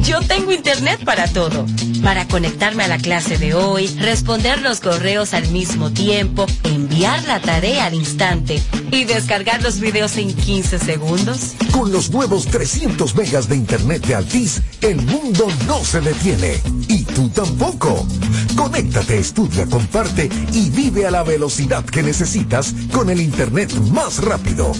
[0.04, 1.66] Yo tengo internet para todo.
[2.04, 7.40] Para conectarme a la clase de hoy, responder los correos al mismo tiempo, enviar la
[7.40, 11.54] tarea al instante y descargar los videos en 15 segundos.
[11.72, 16.60] Con los nuevos 300 megas de internet de Altis, el mundo no se detiene.
[16.88, 18.08] Y tú tampoco.
[18.56, 24.72] Conéctate, estudia, comparte y vive a la velocidad que necesitas con el internet más rápido.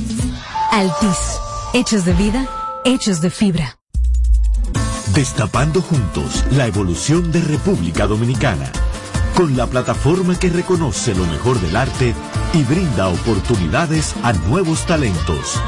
[0.72, 1.38] Altis.
[1.74, 2.50] Hechos de vida,
[2.84, 3.81] hechos de fibra.
[5.14, 8.72] Destapando juntos la evolución de República Dominicana,
[9.36, 12.16] con la plataforma que reconoce lo mejor del arte
[12.54, 15.60] y brinda oportunidades a nuevos talentos.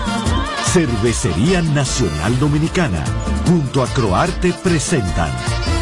[0.72, 3.04] Cervecería Nacional Dominicana,
[3.46, 5.32] junto a Croarte presentan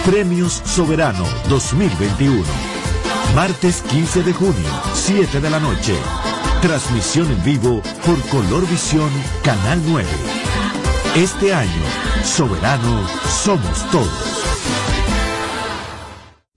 [0.07, 2.43] Premios Soberano 2021.
[3.35, 5.95] Martes 15 de junio, 7 de la noche.
[6.63, 9.11] Transmisión en vivo por Colorvisión,
[9.43, 10.09] Canal 9.
[11.15, 11.83] Este año,
[12.23, 13.05] Soberano
[13.43, 14.07] somos todos.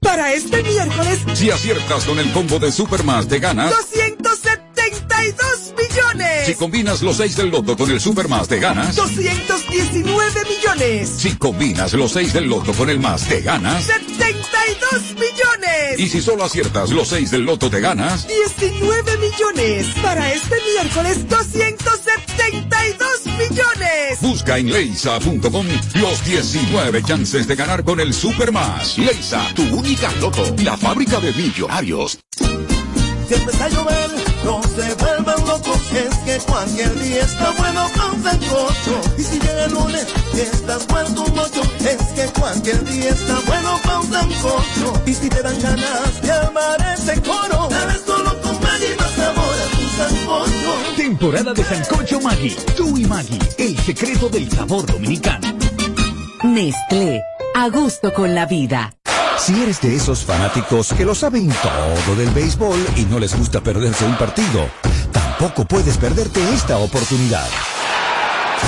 [0.00, 3.70] Para este miércoles, Si aciertas con el combo de Supermas te ganas.
[3.70, 6.46] 272 millones.
[6.46, 8.94] Si combinas los 6 del loto con el Supermas te ganas.
[8.94, 11.09] 219 millones.
[11.09, 13.84] Si combinas los 6 del loto con el más te ganas.
[13.84, 15.98] 72 millones.
[15.98, 18.28] Y si solo aciertas los 6 del loto te ganas.
[18.28, 19.86] 19 millones.
[20.00, 23.13] Para este miércoles, 272
[23.55, 24.20] millones.
[24.20, 28.98] Busca en leisa.com los 19 chances de ganar con el Supermas.
[28.98, 30.42] Leisa, tu única loto.
[30.62, 32.18] La fábrica de millonarios.
[32.36, 34.11] Si empieza a llover,
[34.44, 39.00] no se vuelvan locos, es que cualquier día está bueno con sancocho.
[39.16, 43.40] Y si llega el lunes y estás vuelto un mocho, es que cualquier día está
[43.46, 45.02] bueno con sancocho.
[45.07, 48.53] Y si te dan ganas de armar ese coro, dale solo con
[49.97, 50.74] sancocho.
[50.97, 52.51] Temporada de Sancocho Maggi.
[52.76, 55.57] Tú y Maggi, el secreto del sabor dominicano.
[56.42, 57.22] Nestlé,
[57.55, 58.92] a gusto con la vida.
[59.38, 63.61] Si eres de esos fanáticos que lo saben todo del béisbol y no les gusta
[63.61, 64.68] perderse un partido,
[65.12, 67.47] tampoco puedes perderte esta oportunidad.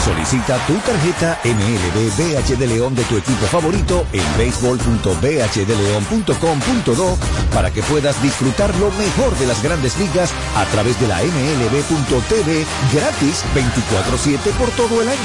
[0.04, 7.18] Solicita tu tarjeta MLB BH de León de tu equipo favorito en béisbol.bhdeleon.com.do
[7.52, 12.66] para que puedas disfrutar lo mejor de las grandes ligas a través de la MLB.tv
[12.92, 15.16] gratis 24-7 por todo el año.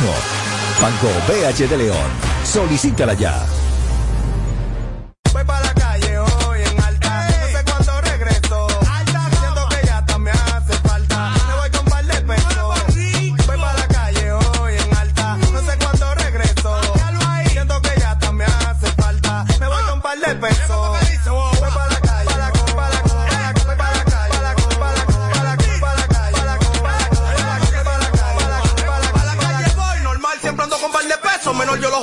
[0.81, 2.09] Banco BH de León.
[2.43, 3.45] Solicítala ya.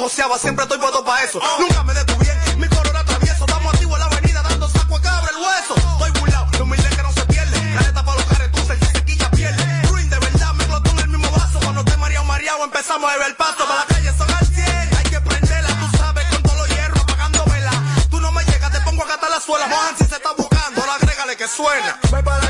[0.09, 1.39] Joseaba, siempre estoy puesto para eso.
[1.61, 3.45] Nunca me detuvieron, mi color atravieso.
[3.45, 5.75] Estamos activos en la avenida dando saco a cabra el hueso.
[5.77, 7.75] Estoy burlado, lo humilde que no se pierde.
[7.75, 9.83] Careta para los caretuces, el que se quilla pierde.
[9.83, 11.61] Ruin de verdad, me explotó en el mismo vaso.
[11.61, 13.67] Cuando esté mareado, mareado, empezamos a ver el paso.
[13.69, 17.01] Para la calle son al 100, hay que prenderla, tú sabes, con todos los hierros
[17.03, 17.73] apagando vela.
[18.09, 19.69] Tú no me llegas, te pongo a catar la suela.
[19.69, 22.01] Juan, si se está buscando, ahora agrégale que suena.
[22.11, 22.48] Para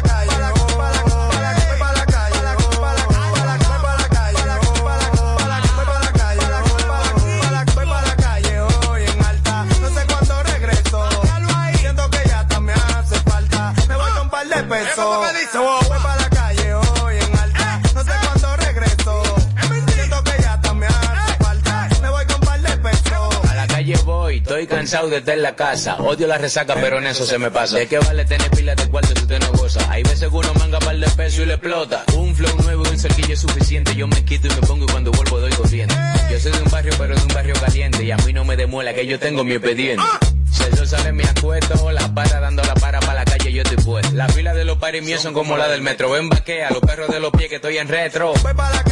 [24.89, 25.97] cansado de estar en la casa.
[25.97, 27.77] Odio la resaca, pero en eso se me pasa.
[27.77, 29.81] ¿De qué vale tener pilas de cuarto si usted no goza?
[29.91, 32.05] Hay veces que uno manga par de peso y le explota.
[32.17, 33.95] Un flow nuevo y un cerquillo es suficiente.
[33.95, 35.95] Yo me quito y me pongo y cuando vuelvo doy corriente.
[36.31, 38.03] Yo soy de un barrio, pero de un barrio caliente.
[38.03, 40.03] Y a mí no me demuela que yo tengo mi expediente.
[40.51, 43.61] Si el sol sale me acuesto, la para dando la para para la calle yo
[43.61, 44.17] estoy puesto.
[44.17, 46.11] La fila de los paris míos son como la del metro.
[46.11, 48.33] Ven vaquea, los perros de los pies que estoy en retro.
[48.43, 48.88] Voy para la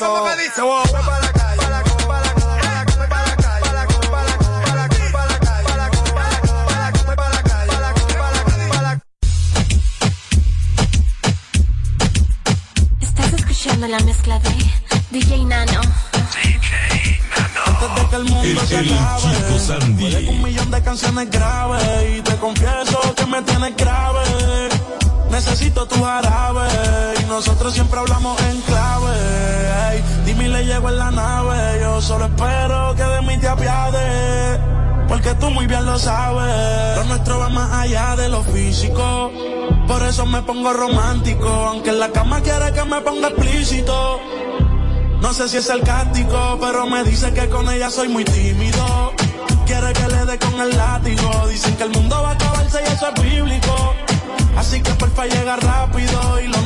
[0.00, 0.64] pesos.
[0.64, 1.56] Voy para la calle.
[1.56, 3.68] para la- para la- para la- para la calle.
[3.68, 5.64] para la- para la- para la- para la calle.
[5.64, 7.68] para la- para la- para la- para la calle.
[7.68, 9.00] para la- para la- para la-
[13.00, 14.50] Estás escuchando la mezcla de
[15.10, 15.80] DJ Nano.
[17.66, 19.30] Antes de que el mundo se acabe
[19.98, 24.22] que un millón de canciones graves Y te confieso que me tienes grave
[25.30, 26.68] Necesito tu jarabe
[27.30, 29.14] nosotros siempre hablamos en clave
[29.92, 34.58] Ey, Dime le llego en la nave Yo solo espero que de mí te apiades
[35.08, 39.30] Porque tú muy bien lo sabes Lo nuestro va más allá de lo físico
[39.86, 44.20] Por eso me pongo romántico Aunque en la cama quiere que me ponga explícito
[45.20, 49.12] no sé si es sarcástico, pero me dice que con ella soy muy tímido.
[49.66, 51.46] Quiere que le dé con el látigo.
[51.46, 53.94] Dicen que el mundo va a acabarse y eso es bíblico.
[54.56, 55.79] Así que porfa llega rápido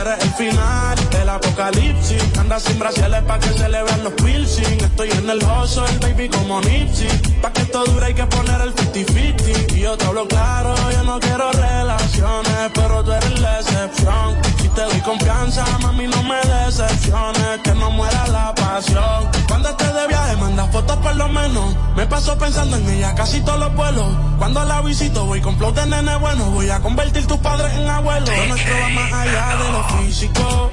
[0.00, 2.22] Eres el final del apocalipsis.
[2.38, 4.80] Anda sin brasiles pa' que se le vean los piercing.
[4.84, 7.08] Estoy en el oso, el baby como Nipsey.
[7.40, 9.76] Pa' que esto dure hay que poner el 50-50.
[9.76, 14.36] Y yo te hablo claro, yo no quiero relaciones, pero tú eres la excepción.
[14.60, 17.60] Si te doy confianza, mami, no me decepciones.
[17.64, 19.30] Que no muera la pasión.
[19.48, 21.74] Cuando estés de viaje, manda fotos por lo menos.
[21.96, 24.06] Me paso pensando en ella casi todos los vuelos.
[24.38, 26.50] Cuando la visito, voy con flow de nene bueno.
[26.50, 28.28] Voy a convertir tus padres en abuelos.
[28.28, 30.70] Lo nuestro va más allá de lo físico.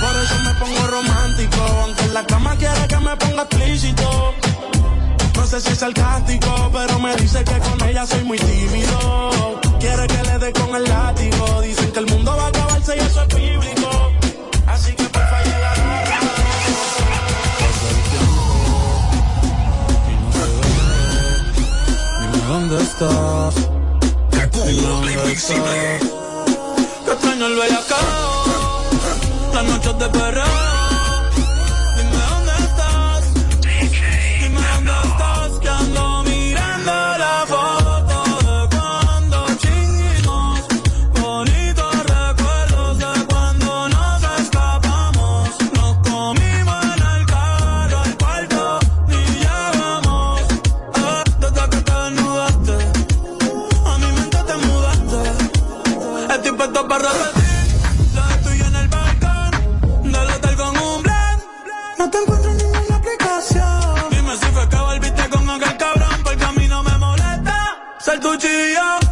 [0.00, 1.62] Por eso me pongo romántico.
[1.82, 4.34] Aunque en la cama quiere que me ponga explícito.
[5.36, 9.60] No sé si es sarcástico, pero me dice que con ella soy muy tímido.
[9.80, 11.62] Quiere que le dé con el látigo.
[11.62, 14.12] Dicen que el mundo va a acabarse y eso es bíblico.
[14.66, 15.74] Así que porfa llega
[22.20, 23.54] Dime dónde estás.
[24.88, 25.78] Dónde estás.
[27.04, 28.17] Te extraño el bellacao.
[29.58, 30.47] Las noches de perreo.
[68.08, 69.07] Ser tu chilla,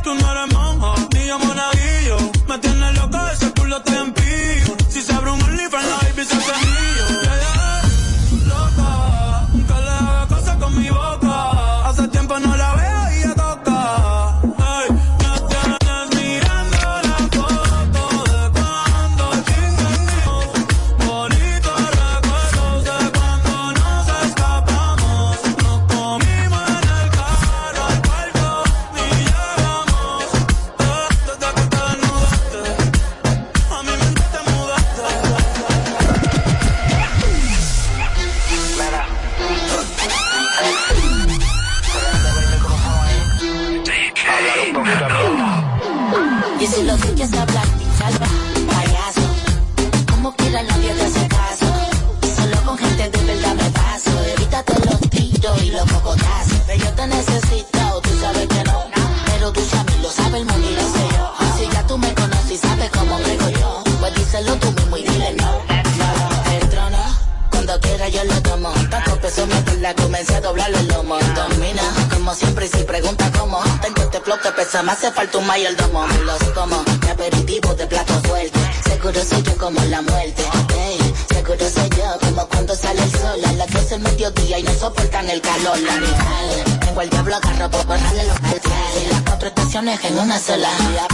[90.05, 90.71] en una sola.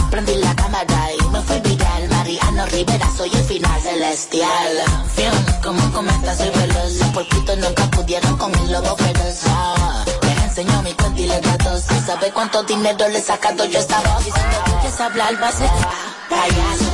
[0.09, 2.09] Prendí la cámara y me fui viral.
[2.09, 4.77] Mariano Rivera, soy el final celestial.
[5.15, 6.93] Fion, como cometa soy veloz.
[6.99, 9.41] Los porquitos nunca pudieron con el lobo feroz.
[9.47, 11.83] Ah, Les enseño mi cuenta y le datos.
[11.91, 14.25] Y sabe cuánto dinero le he sacado yo esta voz.
[14.25, 15.69] Diciendo que quieres hablar, va a ser
[16.29, 16.91] payaso.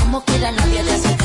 [0.00, 1.17] Como quiera nadie te hace